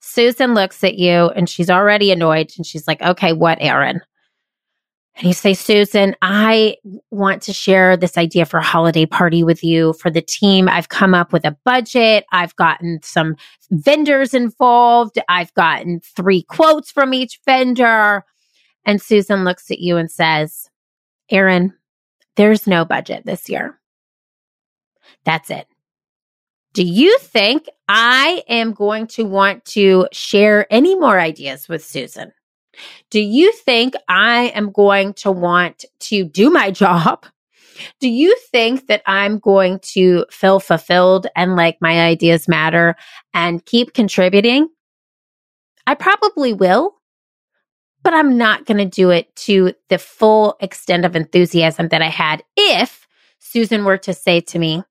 Susan 0.00 0.54
looks 0.54 0.84
at 0.84 0.98
you 0.98 1.30
and 1.30 1.48
she's 1.48 1.70
already 1.70 2.12
annoyed 2.12 2.50
and 2.56 2.66
she's 2.66 2.86
like, 2.86 3.02
Okay, 3.02 3.32
what, 3.32 3.58
Erin? 3.60 4.00
And 5.16 5.26
you 5.26 5.34
say, 5.34 5.52
Susan, 5.52 6.16
I 6.22 6.76
want 7.10 7.42
to 7.42 7.52
share 7.52 7.96
this 7.96 8.16
idea 8.16 8.46
for 8.46 8.58
a 8.58 8.64
holiday 8.64 9.04
party 9.04 9.44
with 9.44 9.62
you 9.62 9.92
for 9.94 10.10
the 10.10 10.22
team. 10.22 10.68
I've 10.68 10.88
come 10.88 11.14
up 11.14 11.32
with 11.32 11.44
a 11.44 11.56
budget. 11.64 12.24
I've 12.32 12.56
gotten 12.56 13.00
some 13.02 13.36
vendors 13.70 14.32
involved. 14.32 15.18
I've 15.28 15.52
gotten 15.54 16.00
three 16.00 16.42
quotes 16.42 16.90
from 16.90 17.12
each 17.12 17.40
vendor. 17.44 18.24
And 18.86 19.02
Susan 19.02 19.44
looks 19.44 19.70
at 19.70 19.80
you 19.80 19.96
and 19.98 20.10
says, 20.10 20.70
Erin, 21.30 21.74
there's 22.36 22.66
no 22.66 22.84
budget 22.84 23.26
this 23.26 23.48
year. 23.48 23.78
That's 25.24 25.50
it. 25.50 25.66
Do 26.72 26.84
you 26.84 27.18
think 27.18 27.66
I 27.86 28.42
am 28.48 28.72
going 28.72 29.06
to 29.08 29.24
want 29.24 29.64
to 29.66 30.08
share 30.10 30.66
any 30.72 30.94
more 30.94 31.20
ideas 31.20 31.68
with 31.68 31.84
Susan? 31.84 32.32
Do 33.10 33.20
you 33.20 33.52
think 33.52 33.94
I 34.08 34.52
am 34.54 34.72
going 34.72 35.14
to 35.14 35.30
want 35.30 35.84
to 36.00 36.24
do 36.24 36.50
my 36.50 36.70
job? 36.70 37.26
Do 38.00 38.08
you 38.08 38.36
think 38.50 38.86
that 38.86 39.02
I'm 39.06 39.38
going 39.38 39.80
to 39.94 40.26
feel 40.30 40.60
fulfilled 40.60 41.26
and 41.34 41.56
like 41.56 41.78
my 41.80 42.00
ideas 42.00 42.48
matter 42.48 42.94
and 43.34 43.64
keep 43.64 43.94
contributing? 43.94 44.68
I 45.86 45.94
probably 45.94 46.52
will, 46.52 46.94
but 48.02 48.14
I'm 48.14 48.36
not 48.38 48.66
going 48.66 48.78
to 48.78 48.84
do 48.84 49.10
it 49.10 49.34
to 49.36 49.74
the 49.88 49.98
full 49.98 50.56
extent 50.60 51.04
of 51.04 51.16
enthusiasm 51.16 51.88
that 51.88 52.02
I 52.02 52.08
had 52.08 52.44
if 52.56 53.06
Susan 53.38 53.84
were 53.84 53.98
to 53.98 54.14
say 54.14 54.40
to 54.40 54.58
me, 54.58 54.84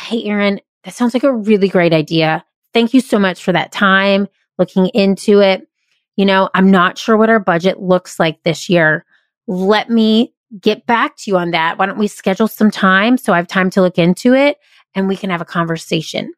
Hey, 0.00 0.24
Erin, 0.24 0.60
that 0.82 0.94
sounds 0.94 1.14
like 1.14 1.22
a 1.22 1.32
really 1.32 1.68
great 1.68 1.92
idea. 1.92 2.44
Thank 2.72 2.94
you 2.94 3.00
so 3.00 3.18
much 3.18 3.42
for 3.42 3.52
that 3.52 3.70
time 3.70 4.26
looking 4.58 4.88
into 4.88 5.40
it 5.40 5.68
you 6.16 6.24
know, 6.24 6.48
I'm 6.54 6.70
not 6.70 6.98
sure 6.98 7.16
what 7.16 7.30
our 7.30 7.40
budget 7.40 7.80
looks 7.80 8.18
like 8.18 8.42
this 8.42 8.68
year. 8.68 9.04
Let 9.46 9.90
me 9.90 10.32
get 10.60 10.86
back 10.86 11.16
to 11.16 11.30
you 11.30 11.36
on 11.36 11.50
that. 11.50 11.78
Why 11.78 11.86
don't 11.86 11.98
we 11.98 12.06
schedule 12.06 12.48
some 12.48 12.70
time 12.70 13.18
so 13.18 13.32
I 13.32 13.36
have 13.36 13.48
time 13.48 13.70
to 13.70 13.82
look 13.82 13.98
into 13.98 14.34
it 14.34 14.58
and 14.94 15.08
we 15.08 15.16
can 15.16 15.30
have 15.30 15.40
a 15.40 15.46
conversation? 15.46 16.32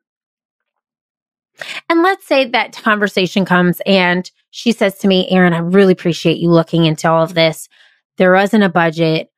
And 1.88 2.02
let's 2.02 2.26
say 2.26 2.46
that 2.50 2.72
conversation 2.72 3.44
comes 3.44 3.80
and 3.86 4.30
she 4.50 4.72
says 4.72 4.98
to 4.98 5.08
me, 5.08 5.28
Erin, 5.30 5.52
I 5.52 5.58
really 5.58 5.92
appreciate 5.92 6.38
you 6.38 6.50
looking 6.50 6.84
into 6.84 7.10
all 7.10 7.22
of 7.22 7.34
this. 7.34 7.68
There 8.16 8.32
wasn't 8.32 8.64
a 8.64 8.68
budget, 8.68 9.30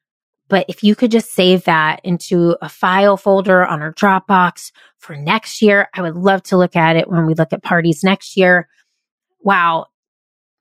but 0.48 0.64
if 0.68 0.82
you 0.82 0.94
could 0.94 1.10
just 1.10 1.32
save 1.32 1.64
that 1.64 2.00
into 2.04 2.56
a 2.62 2.68
file 2.68 3.16
folder 3.16 3.66
on 3.66 3.82
our 3.82 3.92
Dropbox 3.92 4.72
for 4.98 5.16
next 5.16 5.62
year, 5.62 5.88
I 5.94 6.02
would 6.02 6.16
love 6.16 6.42
to 6.44 6.56
look 6.56 6.76
at 6.76 6.96
it 6.96 7.08
when 7.08 7.26
we 7.26 7.34
look 7.34 7.52
at 7.52 7.62
parties 7.62 8.02
next 8.02 8.36
year. 8.36 8.68
Wow, 9.40 9.86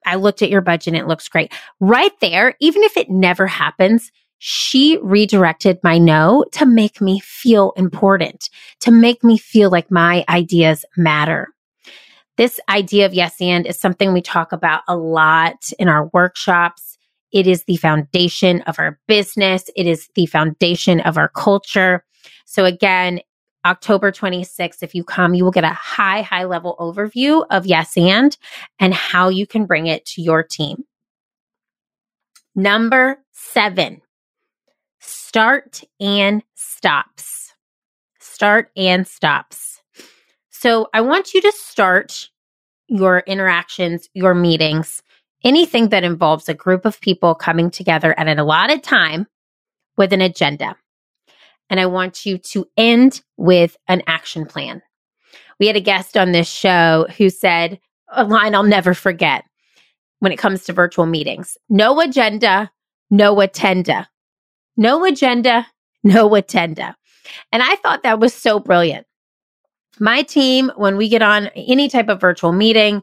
I 0.08 0.15
looked 0.15 0.41
at 0.41 0.50
your 0.50 0.62
budget 0.62 0.93
and 0.93 0.98
it 0.98 1.08
looks 1.08 1.28
great. 1.28 1.54
Right 1.80 2.17
there, 2.22 2.56
even 2.60 2.84
if 2.84 2.98
it 2.98 3.10
never 3.10 3.46
happens, 3.46 4.12
she 4.39 4.98
redirected 5.02 5.80
my 5.84 5.98
no 5.98 6.46
to 6.54 6.65
make 6.65 7.02
me 7.02 7.20
feel 7.20 7.74
important, 7.76 8.50
to 8.82 8.91
make 8.91 9.24
me 9.24 9.38
feel 9.38 9.70
like 9.70 9.91
my 9.91 10.24
ideas 10.30 10.86
matter. 10.96 11.50
This 12.38 12.60
idea 12.70 13.08
of 13.08 13.15
yes 13.15 13.41
and 13.41 13.65
is 13.65 13.80
something 13.80 14.13
we 14.13 14.22
talk 14.22 14.52
about 14.52 14.84
a 14.88 14.96
lot 14.96 15.72
in 15.80 15.88
our 15.88 16.10
workshops. 16.13 16.98
It 17.32 17.48
is 17.48 17.63
the 17.63 17.78
foundation 17.78 18.62
of 18.62 18.78
our 18.78 19.00
business. 19.08 19.70
It 19.76 19.88
is 19.88 20.08
the 20.13 20.28
foundation 20.28 21.00
of 21.00 21.17
our 21.17 21.30
culture. 21.30 22.06
So 22.46 22.63
again, 22.63 23.22
October 23.65 24.12
26th, 24.12 24.82
if 24.82 24.96
you 24.96 25.04
come, 25.04 25.34
you 25.34 25.43
will 25.43 25.52
get 25.52 25.63
a 25.63 25.70
high, 25.70 26.22
high 26.22 26.46
level 26.46 26.76
overview 26.80 27.46
of 27.50 27.65
Yes 27.65 27.98
and 27.98 28.38
and 28.80 28.93
how 28.93 29.30
you 29.30 29.46
can 29.46 29.65
bring 29.65 29.88
it 29.88 30.06
to 30.06 30.22
your 30.22 30.43
team. 30.43 30.84
Number 32.56 33.17
seven, 33.32 34.02
start 35.00 35.84
and 36.00 36.43
stops. 36.56 37.54
Start 38.20 38.72
and 38.76 39.08
stops. 39.08 39.82
So 40.50 40.88
I 40.93 41.02
want 41.02 41.34
you 41.34 41.41
to 41.41 41.52
start 41.52 42.30
your 42.88 43.20
interactions, 43.28 44.10
your 44.13 44.34
meetings, 44.34 45.04
anything 45.43 45.89
that 45.89 46.04
involves 46.04 46.50
a 46.50 46.54
group 46.54 46.86
of 46.86 47.00
people 47.02 47.36
coming 47.36 47.70
together 47.70 48.17
at 48.17 48.28
an 48.28 48.39
allotted 48.39 48.82
time 48.82 49.28
with 49.98 50.13
an 50.13 50.22
agenda 50.22 50.76
and 51.70 51.80
I 51.80 51.86
want 51.86 52.26
you 52.26 52.38
to 52.38 52.68
end 52.78 53.22
with 53.38 53.78
an 53.88 54.02
action 54.08 54.46
plan. 54.46 54.82
We 55.60 55.68
had 55.68 55.76
a 55.76 55.82
guest 55.82 56.18
on 56.18 56.32
this 56.32 56.50
show 56.50 57.08
who 57.18 57.30
said 57.30 57.80
a 58.10 58.24
line 58.24 58.56
I'll 58.56 58.64
never 58.64 58.94
forget 58.94 59.44
when 60.20 60.32
it 60.32 60.38
comes 60.38 60.64
to 60.66 60.74
virtual 60.74 61.06
meetings 61.06 61.58
no 61.70 62.00
agenda, 62.02 62.72
no 63.10 63.40
attenda. 63.40 64.08
No 64.78 65.04
agenda, 65.06 65.66
no 66.04 66.36
attenda. 66.36 66.96
And 67.52 67.64
I 67.64 67.76
thought 67.78 68.04
that 68.04 68.20
was 68.20 68.34
so 68.34 68.60
brilliant. 68.60 69.08
My 70.00 70.22
team, 70.22 70.72
when 70.76 70.96
we 70.96 71.10
get 71.10 71.24
on 71.24 71.48
any 71.48 71.90
type 71.90 72.10
of 72.10 72.22
virtual 72.22 72.52
meeting, 72.52 73.02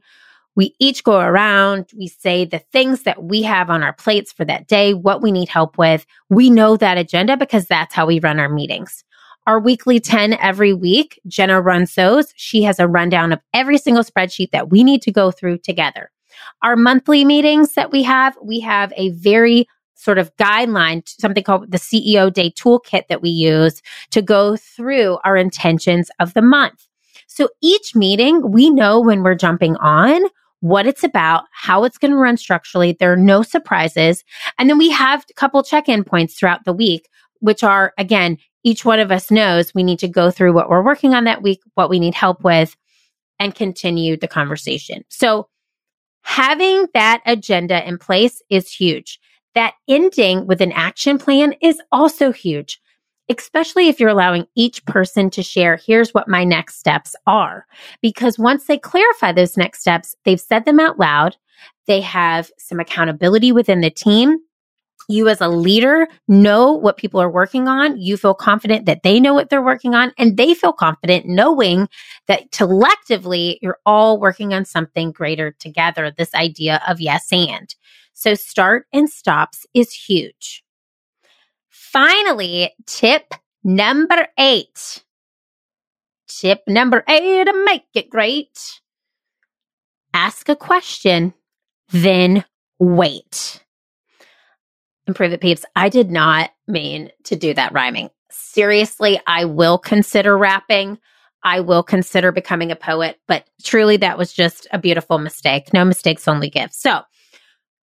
we 0.56 0.74
each 0.78 1.02
go 1.04 1.20
around, 1.20 1.86
we 1.96 2.06
say 2.06 2.44
the 2.44 2.58
things 2.58 3.02
that 3.02 3.24
we 3.24 3.42
have 3.42 3.70
on 3.70 3.82
our 3.82 3.92
plates 3.92 4.32
for 4.32 4.44
that 4.44 4.66
day, 4.66 4.94
what 4.94 5.22
we 5.22 5.32
need 5.32 5.48
help 5.48 5.78
with. 5.78 6.06
We 6.30 6.50
know 6.50 6.76
that 6.76 6.98
agenda 6.98 7.36
because 7.36 7.66
that's 7.66 7.94
how 7.94 8.06
we 8.06 8.20
run 8.20 8.38
our 8.38 8.48
meetings. 8.48 9.04
Our 9.46 9.60
weekly 9.60 10.00
10 10.00 10.34
every 10.34 10.72
week, 10.72 11.20
Jenna 11.26 11.60
runs 11.60 11.94
those. 11.94 12.32
She 12.36 12.62
has 12.62 12.78
a 12.78 12.88
rundown 12.88 13.32
of 13.32 13.40
every 13.52 13.78
single 13.78 14.04
spreadsheet 14.04 14.52
that 14.52 14.70
we 14.70 14.82
need 14.82 15.02
to 15.02 15.12
go 15.12 15.30
through 15.30 15.58
together. 15.58 16.10
Our 16.62 16.76
monthly 16.76 17.24
meetings 17.24 17.74
that 17.74 17.90
we 17.90 18.02
have, 18.04 18.36
we 18.42 18.60
have 18.60 18.92
a 18.96 19.10
very 19.10 19.66
sort 19.94 20.18
of 20.18 20.34
guideline, 20.36 21.06
something 21.06 21.44
called 21.44 21.70
the 21.70 21.78
CEO 21.78 22.32
Day 22.32 22.50
Toolkit 22.50 23.08
that 23.08 23.22
we 23.22 23.30
use 23.30 23.82
to 24.10 24.22
go 24.22 24.56
through 24.56 25.18
our 25.24 25.36
intentions 25.36 26.10
of 26.20 26.34
the 26.34 26.42
month. 26.42 26.86
So 27.26 27.48
each 27.62 27.94
meeting, 27.94 28.50
we 28.50 28.70
know 28.70 29.00
when 29.00 29.22
we're 29.22 29.34
jumping 29.34 29.76
on, 29.76 30.22
what 30.64 30.87
it's 30.87 31.05
about, 31.05 31.44
how 31.53 31.85
it's 31.85 31.98
going 31.98 32.11
to 32.11 32.16
run 32.16 32.38
structurally. 32.38 32.96
There 32.98 33.12
are 33.12 33.18
no 33.18 33.42
surprises. 33.42 34.24
And 34.59 34.70
then 34.70 34.79
we 34.79 34.90
have 34.90 35.22
a 35.29 35.35
couple 35.35 35.62
check 35.62 35.90
in 35.90 36.05
points 36.05 36.37
throughout 36.38 36.64
the 36.64 36.72
week, 36.72 37.07
which 37.40 37.62
are, 37.62 37.92
again, 37.98 38.38
each 38.62 38.83
one 38.83 38.98
of 38.98 39.12
us 39.12 39.31
knows 39.31 39.74
we 39.74 39.83
need 39.83 39.98
to 39.98 40.09
go 40.09 40.31
through 40.31 40.55
what 40.55 40.70
we're 40.70 40.83
working 40.83 41.12
on 41.12 41.24
that 41.24 41.42
week, 41.42 41.61
what 41.74 41.90
we 41.90 41.98
need 41.98 42.14
help 42.14 42.42
with, 42.42 42.74
and 43.38 43.55
continue 43.55 44.16
the 44.16 44.27
conversation. 44.27 45.05
So 45.11 45.48
having 46.22 46.87
that 46.94 47.20
agenda 47.27 47.87
in 47.87 47.98
place 47.98 48.40
is 48.48 48.72
huge. 48.72 49.20
That 49.55 49.74
ending 49.87 50.46
with 50.46 50.62
an 50.62 50.72
action 50.72 51.18
plan 51.18 51.57
is 51.61 51.79
also 51.92 52.33
huge 52.33 52.81
especially 53.28 53.88
if 53.88 53.98
you're 53.98 54.08
allowing 54.08 54.46
each 54.54 54.84
person 54.84 55.30
to 55.30 55.42
share, 55.42 55.76
here's 55.76 56.12
what 56.12 56.28
my 56.28 56.44
next 56.44 56.78
steps 56.78 57.14
are. 57.26 57.66
Because 58.02 58.38
once 58.38 58.64
they 58.64 58.78
clarify 58.78 59.32
those 59.32 59.56
next 59.56 59.80
steps, 59.80 60.14
they've 60.24 60.40
said 60.40 60.64
them 60.64 60.80
out 60.80 60.98
loud, 60.98 61.37
they 61.87 62.00
have 62.00 62.50
some 62.58 62.80
accountability 62.80 63.52
within 63.52 63.80
the 63.80 63.90
team, 63.90 64.38
you 65.08 65.28
as 65.28 65.40
a 65.40 65.48
leader 65.48 66.08
know 66.28 66.72
what 66.72 66.96
people 66.96 67.20
are 67.20 67.30
working 67.30 67.68
on. 67.68 67.98
You 67.98 68.16
feel 68.16 68.34
confident 68.34 68.87
that 68.87 69.02
they 69.02 69.20
know 69.20 69.34
what 69.34 69.50
they're 69.50 69.62
working 69.62 69.94
on 69.94 70.12
and 70.18 70.37
they 70.37 70.54
feel 70.54 70.72
confident 70.72 71.26
knowing 71.26 71.88
that 72.26 72.50
collectively 72.52 73.58
you're 73.60 73.78
all 73.84 74.18
working 74.18 74.54
on 74.54 74.64
something 74.64 75.12
greater 75.12 75.52
together. 75.52 76.10
This 76.10 76.34
idea 76.34 76.80
of 76.88 77.00
yes 77.00 77.32
and. 77.32 77.74
So 78.14 78.34
start 78.34 78.87
and 78.92 79.10
stops 79.10 79.66
is 79.74 79.92
huge. 79.92 80.62
Finally, 81.94 82.72
tip 82.87 83.35
number 83.62 84.26
eight. 84.37 85.04
Tip 86.26 86.62
number 86.66 87.04
eight 87.09 87.44
to 87.44 87.64
make 87.64 87.85
it 87.94 88.11
great. 88.11 88.80
Ask 90.12 90.48
a 90.48 90.57
question, 90.57 91.35
then 91.90 92.44
wait. 92.80 93.64
Improve 95.07 95.35
it, 95.35 95.40
peeps. 95.40 95.64
I 95.76 95.88
did 95.88 96.11
not 96.11 96.50
mean 96.66 97.12
to 97.26 97.37
do 97.37 97.54
that 97.54 97.72
rhyming. 97.72 98.11
Seriously, 98.28 99.20
I 99.24 99.44
will 99.44 99.78
consider 99.78 100.37
rapping. 100.37 100.98
I 101.44 101.61
will 101.61 101.85
consider 101.85 102.33
becoming 102.33 102.72
a 102.72 102.76
poet, 102.76 103.20
but 103.28 103.48
truly 103.62 103.98
that 103.98 104.18
was 104.18 104.33
just 104.33 104.66
a 104.72 104.80
beautiful 104.80 105.18
mistake. 105.18 105.72
No 105.72 105.85
mistakes, 105.85 106.26
only 106.26 106.50
gifts. 106.50 106.83
So, 106.83 107.02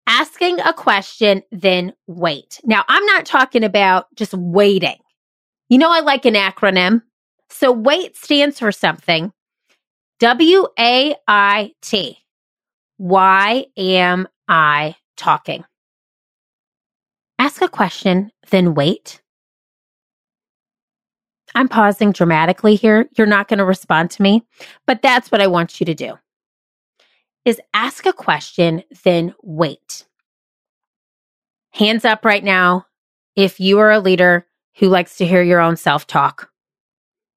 asking 0.07 0.59
a 0.59 0.73
question, 0.73 1.41
then 1.51 1.93
wait. 2.07 2.59
Now, 2.63 2.83
I'm 2.87 3.05
not 3.05 3.25
talking 3.25 3.63
about 3.63 4.07
just 4.15 4.33
waiting. 4.33 4.97
You 5.69 5.77
know, 5.77 5.91
I 5.91 6.01
like 6.01 6.25
an 6.25 6.35
acronym. 6.35 7.01
So, 7.49 7.71
wait 7.71 8.15
stands 8.15 8.59
for 8.59 8.71
something 8.71 9.31
W 10.19 10.67
A 10.79 11.15
I 11.27 11.71
T. 11.81 12.17
Why 12.97 13.65
am 13.77 14.27
I 14.47 14.95
talking? 15.17 15.65
Ask 17.37 17.61
a 17.61 17.67
question, 17.67 18.31
then 18.49 18.73
wait. 18.75 19.21
I'm 21.53 21.67
pausing 21.67 22.11
dramatically 22.11 22.75
here. 22.75 23.07
You're 23.17 23.27
not 23.27 23.47
going 23.47 23.59
to 23.59 23.65
respond 23.65 24.11
to 24.11 24.21
me, 24.21 24.45
but 24.85 25.01
that's 25.01 25.31
what 25.31 25.41
I 25.41 25.47
want 25.47 25.79
you 25.79 25.85
to 25.85 25.93
do. 25.93 26.13
Is 27.45 27.61
ask 27.73 28.05
a 28.07 28.13
question, 28.13 28.83
then 29.03 29.35
wait. 29.43 30.05
Hands 31.71 32.03
up 32.03 32.25
right 32.25 32.43
now 32.43 32.87
if 33.35 33.59
you 33.59 33.79
are 33.79 33.91
a 33.91 33.99
leader 33.99 34.47
who 34.77 34.87
likes 34.87 35.17
to 35.17 35.25
hear 35.25 35.43
your 35.43 35.59
own 35.59 35.77
self 35.77 36.07
talk. 36.07 36.49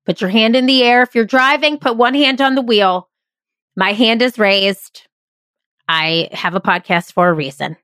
Put 0.07 0.21
your 0.23 0.31
hand 0.31 0.57
in 0.57 0.65
the 0.65 0.83
air. 0.83 1.03
If 1.03 1.15
you're 1.15 1.27
driving, 1.27 1.79
put 1.79 1.99
one 1.99 2.15
hand 2.15 2.41
on 2.41 2.55
the 2.55 2.63
wheel. 2.63 3.11
My 3.77 3.93
hand 3.93 4.23
is 4.23 4.39
raised. 4.39 5.03
I 5.89 6.29
have 6.33 6.55
a 6.55 6.61
podcast 6.61 7.13
for 7.13 7.29
a 7.29 7.35
reason. 7.35 7.77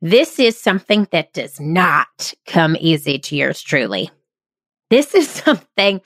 This 0.00 0.38
is 0.38 0.58
something 0.58 1.08
that 1.10 1.32
does 1.32 1.60
not 1.60 2.32
come 2.46 2.76
easy 2.78 3.18
to 3.18 3.36
yours 3.36 3.60
truly. 3.60 4.10
This 4.88 5.14
is 5.14 5.28
something 5.28 6.00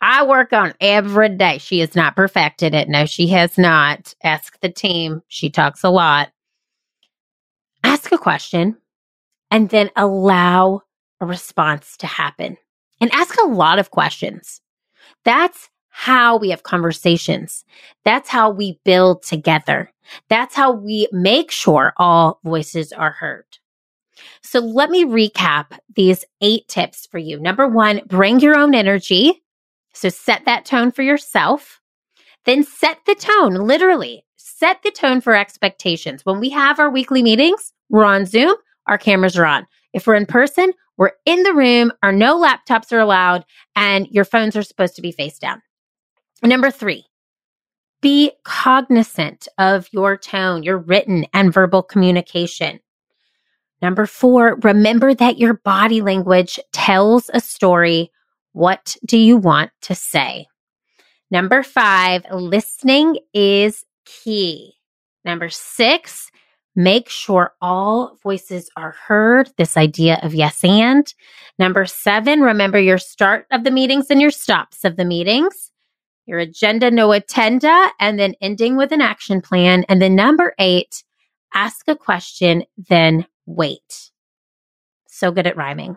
I 0.00 0.24
work 0.26 0.52
on 0.52 0.74
every 0.80 1.30
day. 1.30 1.58
She 1.58 1.78
has 1.80 1.94
not 1.94 2.16
perfected 2.16 2.74
it. 2.74 2.88
No, 2.88 3.06
she 3.06 3.28
has 3.28 3.56
not. 3.56 4.14
Ask 4.22 4.60
the 4.60 4.68
team. 4.68 5.22
She 5.28 5.50
talks 5.50 5.82
a 5.82 5.90
lot. 5.90 6.30
Ask 7.82 8.12
a 8.12 8.18
question 8.18 8.76
and 9.50 9.70
then 9.70 9.90
allow 9.96 10.82
a 11.20 11.26
response 11.26 11.96
to 11.98 12.06
happen 12.06 12.56
and 13.00 13.12
ask 13.12 13.36
a 13.38 13.46
lot 13.46 13.78
of 13.78 13.90
questions. 13.90 14.60
That's 15.24 15.70
how 15.88 16.36
we 16.36 16.50
have 16.50 16.64
conversations. 16.64 17.64
That's 18.04 18.28
how 18.28 18.50
we 18.50 18.80
build 18.84 19.22
together. 19.22 19.92
That's 20.28 20.54
how 20.54 20.72
we 20.72 21.08
make 21.12 21.50
sure 21.50 21.92
all 21.98 22.40
voices 22.44 22.92
are 22.92 23.12
heard. 23.12 23.46
So 24.42 24.58
let 24.58 24.90
me 24.90 25.04
recap 25.04 25.78
these 25.94 26.24
eight 26.40 26.66
tips 26.68 27.06
for 27.06 27.18
you. 27.18 27.38
Number 27.38 27.68
one, 27.68 28.00
bring 28.06 28.40
your 28.40 28.56
own 28.56 28.74
energy. 28.74 29.43
So 29.94 30.08
set 30.08 30.44
that 30.44 30.64
tone 30.64 30.90
for 30.90 31.02
yourself. 31.02 31.80
Then 32.44 32.62
set 32.62 32.98
the 33.06 33.14
tone, 33.14 33.54
literally 33.54 34.24
set 34.36 34.82
the 34.82 34.90
tone 34.90 35.20
for 35.20 35.34
expectations. 35.34 36.24
When 36.24 36.40
we 36.40 36.50
have 36.50 36.78
our 36.78 36.90
weekly 36.90 37.22
meetings, 37.22 37.72
we're 37.88 38.04
on 38.04 38.26
Zoom, 38.26 38.54
our 38.86 38.98
cameras 38.98 39.36
are 39.36 39.46
on. 39.46 39.66
If 39.92 40.06
we're 40.06 40.14
in 40.14 40.26
person, 40.26 40.72
we're 40.96 41.12
in 41.24 41.42
the 41.42 41.54
room, 41.54 41.92
our 42.02 42.12
no 42.12 42.40
laptops 42.40 42.92
are 42.92 43.00
allowed, 43.00 43.44
and 43.74 44.06
your 44.08 44.24
phones 44.24 44.56
are 44.56 44.62
supposed 44.62 44.96
to 44.96 45.02
be 45.02 45.12
face 45.12 45.38
down. 45.38 45.60
Number 46.42 46.70
three, 46.70 47.06
be 48.00 48.32
cognizant 48.44 49.48
of 49.58 49.88
your 49.92 50.16
tone, 50.16 50.62
your 50.62 50.78
written 50.78 51.26
and 51.32 51.52
verbal 51.52 51.82
communication. 51.82 52.80
Number 53.82 54.06
four, 54.06 54.58
remember 54.62 55.14
that 55.14 55.38
your 55.38 55.54
body 55.54 56.00
language 56.00 56.58
tells 56.72 57.30
a 57.34 57.40
story. 57.40 58.10
What 58.54 58.96
do 59.04 59.18
you 59.18 59.36
want 59.36 59.72
to 59.82 59.94
say? 59.94 60.46
Number 61.30 61.62
five, 61.62 62.24
listening 62.32 63.18
is 63.34 63.84
key. 64.06 64.72
Number 65.22 65.50
six, 65.50 66.30
make 66.74 67.10
sure 67.10 67.52
all 67.60 68.16
voices 68.22 68.70
are 68.76 68.96
heard. 69.06 69.50
This 69.58 69.76
idea 69.76 70.18
of 70.22 70.34
yes 70.34 70.64
and. 70.64 71.06
Number 71.58 71.84
seven, 71.84 72.40
remember 72.40 72.80
your 72.80 72.96
start 72.98 73.46
of 73.52 73.64
the 73.64 73.70
meetings 73.70 74.06
and 74.08 74.20
your 74.20 74.30
stops 74.30 74.84
of 74.84 74.96
the 74.96 75.04
meetings 75.04 75.70
your 76.26 76.38
agenda, 76.38 76.90
no 76.90 77.12
attenda, 77.12 77.90
and 78.00 78.18
then 78.18 78.34
ending 78.40 78.76
with 78.76 78.92
an 78.92 79.00
action 79.00 79.40
plan. 79.40 79.84
And 79.88 80.00
then 80.00 80.14
number 80.14 80.54
eight, 80.58 81.04
ask 81.52 81.86
a 81.88 81.96
question, 81.96 82.64
then 82.88 83.26
wait. 83.46 84.10
So 85.08 85.30
good 85.30 85.46
at 85.46 85.56
rhyming. 85.56 85.96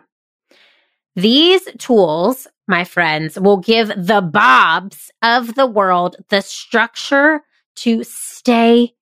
These 1.17 1.67
tools, 1.79 2.45
my 2.67 2.83
friends, 2.83 3.39
will 3.39 3.57
give 3.57 3.87
the 3.87 4.21
Bobs 4.21 5.09
of 5.23 5.55
the 5.55 5.65
world 5.65 6.15
the 6.29 6.41
structure 6.41 7.41
to 7.77 8.03
stay 8.03 8.93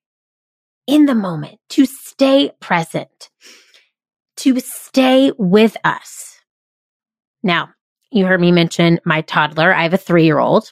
in 0.87 1.07
the 1.07 1.13
moment, 1.13 1.59
to 1.71 1.85
stay 1.85 2.51
present, 2.61 3.29
to 4.37 4.61
stay 4.61 5.33
with 5.37 5.75
us. 5.83 6.39
Now, 7.43 7.71
you 8.11 8.25
heard 8.25 8.39
me 8.39 8.53
mention 8.53 9.01
my 9.03 9.19
toddler. 9.19 9.73
I 9.73 9.83
have 9.83 9.93
a 9.93 9.97
three 9.97 10.23
year 10.23 10.39
old. 10.39 10.71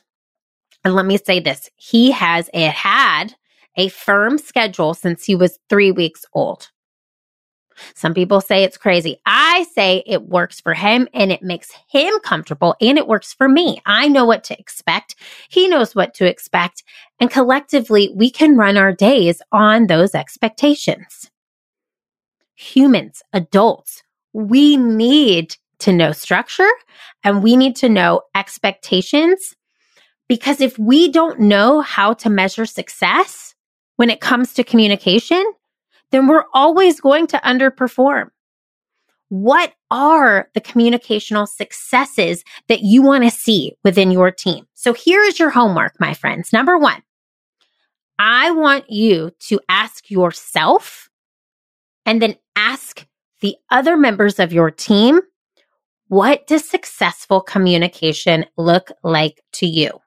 And 0.85 0.95
let 0.95 1.05
me 1.05 1.17
say 1.17 1.41
this 1.41 1.69
he 1.75 2.11
has 2.11 2.49
a, 2.53 2.67
had 2.67 3.35
a 3.75 3.89
firm 3.89 4.37
schedule 4.37 4.93
since 4.93 5.25
he 5.25 5.35
was 5.35 5.59
three 5.69 5.91
weeks 5.91 6.23
old. 6.31 6.69
Some 7.95 8.13
people 8.13 8.41
say 8.41 8.63
it's 8.63 8.77
crazy. 8.77 9.17
I 9.25 9.65
say 9.73 10.03
it 10.05 10.23
works 10.23 10.59
for 10.59 10.73
him 10.73 11.07
and 11.13 11.31
it 11.31 11.41
makes 11.41 11.71
him 11.89 12.19
comfortable 12.23 12.75
and 12.81 12.97
it 12.97 13.07
works 13.07 13.33
for 13.33 13.47
me. 13.47 13.81
I 13.85 14.07
know 14.07 14.25
what 14.25 14.43
to 14.45 14.59
expect. 14.59 15.15
He 15.49 15.67
knows 15.67 15.95
what 15.95 16.13
to 16.15 16.25
expect. 16.25 16.83
And 17.19 17.29
collectively, 17.29 18.11
we 18.15 18.29
can 18.29 18.57
run 18.57 18.77
our 18.77 18.93
days 18.93 19.41
on 19.51 19.87
those 19.87 20.15
expectations. 20.15 21.29
Humans, 22.55 23.23
adults, 23.33 24.03
we 24.33 24.77
need 24.77 25.55
to 25.79 25.91
know 25.91 26.11
structure 26.11 26.69
and 27.23 27.43
we 27.43 27.55
need 27.55 27.75
to 27.77 27.89
know 27.89 28.21
expectations 28.35 29.55
because 30.27 30.61
if 30.61 30.79
we 30.79 31.11
don't 31.11 31.39
know 31.39 31.81
how 31.81 32.13
to 32.13 32.29
measure 32.29 32.65
success 32.65 33.53
when 33.97 34.09
it 34.09 34.21
comes 34.21 34.53
to 34.53 34.63
communication, 34.63 35.43
then 36.13 36.27
we're 36.27 36.45
always 36.53 37.01
going 37.01 37.27
to 37.27 37.37
underperform. 37.39 38.29
What 39.29 39.73
are 39.89 40.47
the 40.53 40.61
communicational 40.61 41.47
successes 41.47 42.43
that 42.67 42.81
you 42.81 43.01
want 43.01 43.23
to 43.23 43.31
see 43.31 43.73
within 43.83 44.11
your 44.11 44.31
team? 44.31 44.65
So 44.75 44.93
here 44.93 45.23
is 45.23 45.39
your 45.39 45.49
homework, 45.49 45.99
my 45.99 46.13
friends. 46.13 46.53
Number 46.53 46.77
one, 46.77 47.01
I 48.19 48.51
want 48.51 48.89
you 48.89 49.31
to 49.47 49.59
ask 49.67 50.09
yourself 50.09 51.09
and 52.05 52.21
then 52.21 52.35
ask 52.55 53.05
the 53.41 53.55
other 53.71 53.97
members 53.97 54.39
of 54.39 54.53
your 54.53 54.71
team, 54.71 55.19
what 56.07 56.45
does 56.47 56.69
successful 56.69 57.41
communication 57.41 58.45
look 58.55 58.91
like 59.03 59.41
to 59.53 59.65
you? 59.65 59.99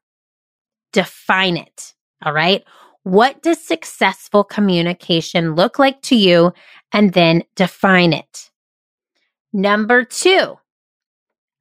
define 0.97 1.59
it. 1.59 1.93
All 2.25 2.33
right. 2.33 2.65
What 3.07 3.41
does 3.41 3.65
successful 3.65 4.43
communication 4.43 5.55
look 5.55 5.79
like 5.79 6.03
to 6.03 6.17
you? 6.17 6.53
And 6.91 7.13
then 7.13 7.45
define 7.55 8.13
it. 8.13 8.51
Number 9.53 10.03
two, 10.03 10.57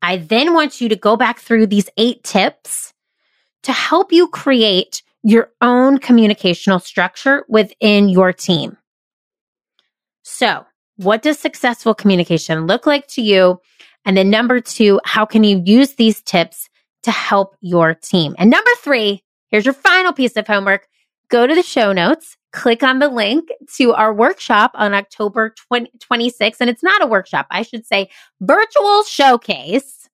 I 0.01 0.17
then 0.17 0.55
want 0.55 0.81
you 0.81 0.89
to 0.89 0.95
go 0.95 1.15
back 1.15 1.37
through 1.37 1.67
these 1.67 1.87
eight 1.97 2.23
tips 2.23 2.95
to 3.61 3.71
help 3.71 4.11
you 4.11 4.27
create 4.27 5.03
your 5.21 5.51
own 5.61 5.99
communicational 5.99 6.81
structure 6.81 7.45
within 7.47 8.09
your 8.09 8.33
team. 8.33 8.77
So, 10.23 10.65
what 10.95 11.21
does 11.21 11.37
successful 11.37 11.93
communication 11.93 12.65
look 12.65 12.87
like 12.87 13.05
to 13.09 13.21
you? 13.21 13.59
And 14.03 14.17
then 14.17 14.31
number 14.31 14.61
two, 14.61 14.99
how 15.05 15.27
can 15.27 15.43
you 15.43 15.61
use 15.63 15.93
these 15.93 16.23
tips 16.23 16.69
to 17.03 17.11
help 17.11 17.55
your 17.61 17.93
team? 17.93 18.33
And 18.39 18.49
number 18.49 18.71
three, 18.81 19.21
Here's 19.55 19.65
your 19.65 19.73
final 19.73 20.11
piece 20.11 20.35
of 20.35 20.47
homework. 20.47 20.87
Go 21.29 21.47
to 21.47 21.55
the 21.55 21.63
show 21.63 21.91
notes, 21.91 22.37
click 22.51 22.83
on 22.83 22.99
the 22.99 23.09
link 23.09 23.49
to 23.77 23.93
our 23.93 24.13
workshop 24.13 24.71
on 24.75 24.93
October 24.93 25.53
20, 25.69 25.91
26th. 25.99 26.57
And 26.59 26.69
it's 26.69 26.83
not 26.83 27.03
a 27.03 27.07
workshop, 27.07 27.47
I 27.49 27.63
should 27.63 27.85
say, 27.85 28.09
virtual 28.41 29.03
showcase 29.03 30.09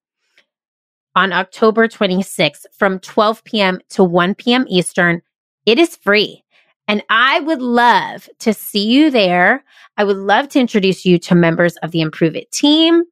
on 1.14 1.32
October 1.32 1.88
26th 1.88 2.64
from 2.76 2.98
12 3.00 3.44
p.m. 3.44 3.78
to 3.90 4.02
1 4.02 4.34
p.m. 4.34 4.64
Eastern. 4.68 5.20
It 5.66 5.78
is 5.78 5.96
free. 5.96 6.42
And 6.88 7.02
I 7.08 7.40
would 7.40 7.62
love 7.62 8.28
to 8.40 8.52
see 8.52 8.86
you 8.86 9.10
there. 9.10 9.64
I 9.96 10.04
would 10.04 10.16
love 10.16 10.48
to 10.50 10.60
introduce 10.60 11.04
you 11.04 11.18
to 11.20 11.34
members 11.34 11.76
of 11.78 11.90
the 11.90 12.00
Improve 12.00 12.34
It 12.34 12.50
team. 12.50 13.04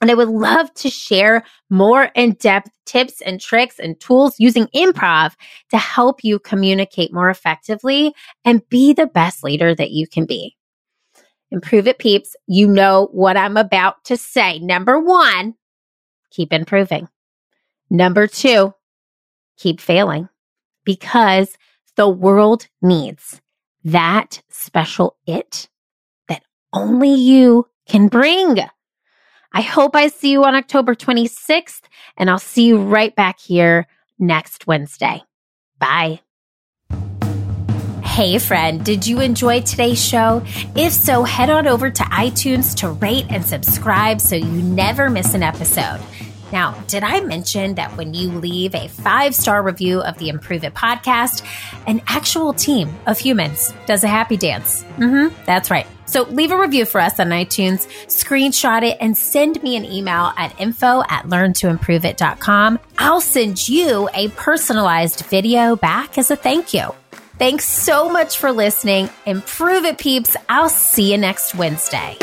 And 0.00 0.10
I 0.10 0.14
would 0.14 0.28
love 0.28 0.72
to 0.74 0.90
share 0.90 1.44
more 1.70 2.10
in 2.14 2.32
depth 2.32 2.70
tips 2.84 3.20
and 3.22 3.40
tricks 3.40 3.78
and 3.78 3.98
tools 3.98 4.34
using 4.38 4.66
improv 4.74 5.32
to 5.70 5.78
help 5.78 6.22
you 6.22 6.38
communicate 6.38 7.14
more 7.14 7.30
effectively 7.30 8.14
and 8.44 8.68
be 8.68 8.92
the 8.92 9.06
best 9.06 9.42
leader 9.42 9.74
that 9.74 9.90
you 9.90 10.06
can 10.06 10.26
be. 10.26 10.56
Improve 11.50 11.86
it, 11.86 11.98
peeps. 11.98 12.36
You 12.46 12.68
know 12.68 13.08
what 13.12 13.36
I'm 13.36 13.56
about 13.56 14.04
to 14.04 14.16
say. 14.16 14.58
Number 14.58 15.00
one, 15.00 15.54
keep 16.30 16.52
improving. 16.52 17.08
Number 17.88 18.26
two, 18.26 18.74
keep 19.56 19.80
failing 19.80 20.28
because 20.84 21.56
the 21.96 22.08
world 22.08 22.66
needs 22.82 23.40
that 23.84 24.42
special 24.50 25.16
it 25.26 25.68
that 26.28 26.42
only 26.72 27.14
you 27.14 27.66
can 27.88 28.08
bring. 28.08 28.58
I 29.56 29.62
hope 29.62 29.96
I 29.96 30.08
see 30.08 30.32
you 30.32 30.44
on 30.44 30.54
October 30.54 30.94
26th, 30.94 31.80
and 32.18 32.28
I'll 32.28 32.38
see 32.38 32.66
you 32.66 32.78
right 32.78 33.16
back 33.16 33.40
here 33.40 33.86
next 34.18 34.66
Wednesday. 34.66 35.22
Bye. 35.78 36.20
Hey, 38.04 38.38
friend, 38.38 38.84
did 38.84 39.06
you 39.06 39.20
enjoy 39.20 39.62
today's 39.62 40.02
show? 40.04 40.42
If 40.74 40.92
so, 40.92 41.22
head 41.22 41.48
on 41.48 41.66
over 41.66 41.90
to 41.90 42.02
iTunes 42.02 42.76
to 42.80 42.90
rate 42.90 43.24
and 43.30 43.42
subscribe 43.42 44.20
so 44.20 44.36
you 44.36 44.60
never 44.62 45.08
miss 45.08 45.32
an 45.32 45.42
episode. 45.42 46.02
Now, 46.52 46.72
did 46.86 47.02
I 47.02 47.20
mention 47.20 47.74
that 47.74 47.96
when 47.96 48.14
you 48.14 48.30
leave 48.30 48.74
a 48.74 48.88
five 48.88 49.34
star 49.34 49.62
review 49.62 50.00
of 50.00 50.18
the 50.18 50.28
Improve 50.28 50.64
It 50.64 50.74
podcast, 50.74 51.44
an 51.86 52.02
actual 52.06 52.52
team 52.52 52.94
of 53.06 53.18
humans 53.18 53.72
does 53.86 54.04
a 54.04 54.08
happy 54.08 54.36
dance? 54.36 54.84
Mm-hmm, 54.96 55.34
that's 55.44 55.70
right. 55.70 55.86
So 56.06 56.22
leave 56.22 56.52
a 56.52 56.58
review 56.58 56.84
for 56.84 57.00
us 57.00 57.18
on 57.18 57.28
iTunes, 57.28 57.86
screenshot 58.06 58.88
it, 58.88 58.96
and 59.00 59.18
send 59.18 59.60
me 59.62 59.76
an 59.76 59.84
email 59.84 60.32
at 60.36 60.58
info 60.60 61.02
at 61.08 61.24
learntoimproveit.com. 61.24 62.78
I'll 62.98 63.20
send 63.20 63.68
you 63.68 64.08
a 64.14 64.28
personalized 64.30 65.26
video 65.26 65.74
back 65.74 66.16
as 66.16 66.30
a 66.30 66.36
thank 66.36 66.72
you. 66.72 66.94
Thanks 67.38 67.68
so 67.68 68.08
much 68.08 68.38
for 68.38 68.50
listening. 68.50 69.10
Improve 69.26 69.84
it, 69.84 69.98
peeps. 69.98 70.36
I'll 70.48 70.70
see 70.70 71.12
you 71.12 71.18
next 71.18 71.54
Wednesday. 71.54 72.16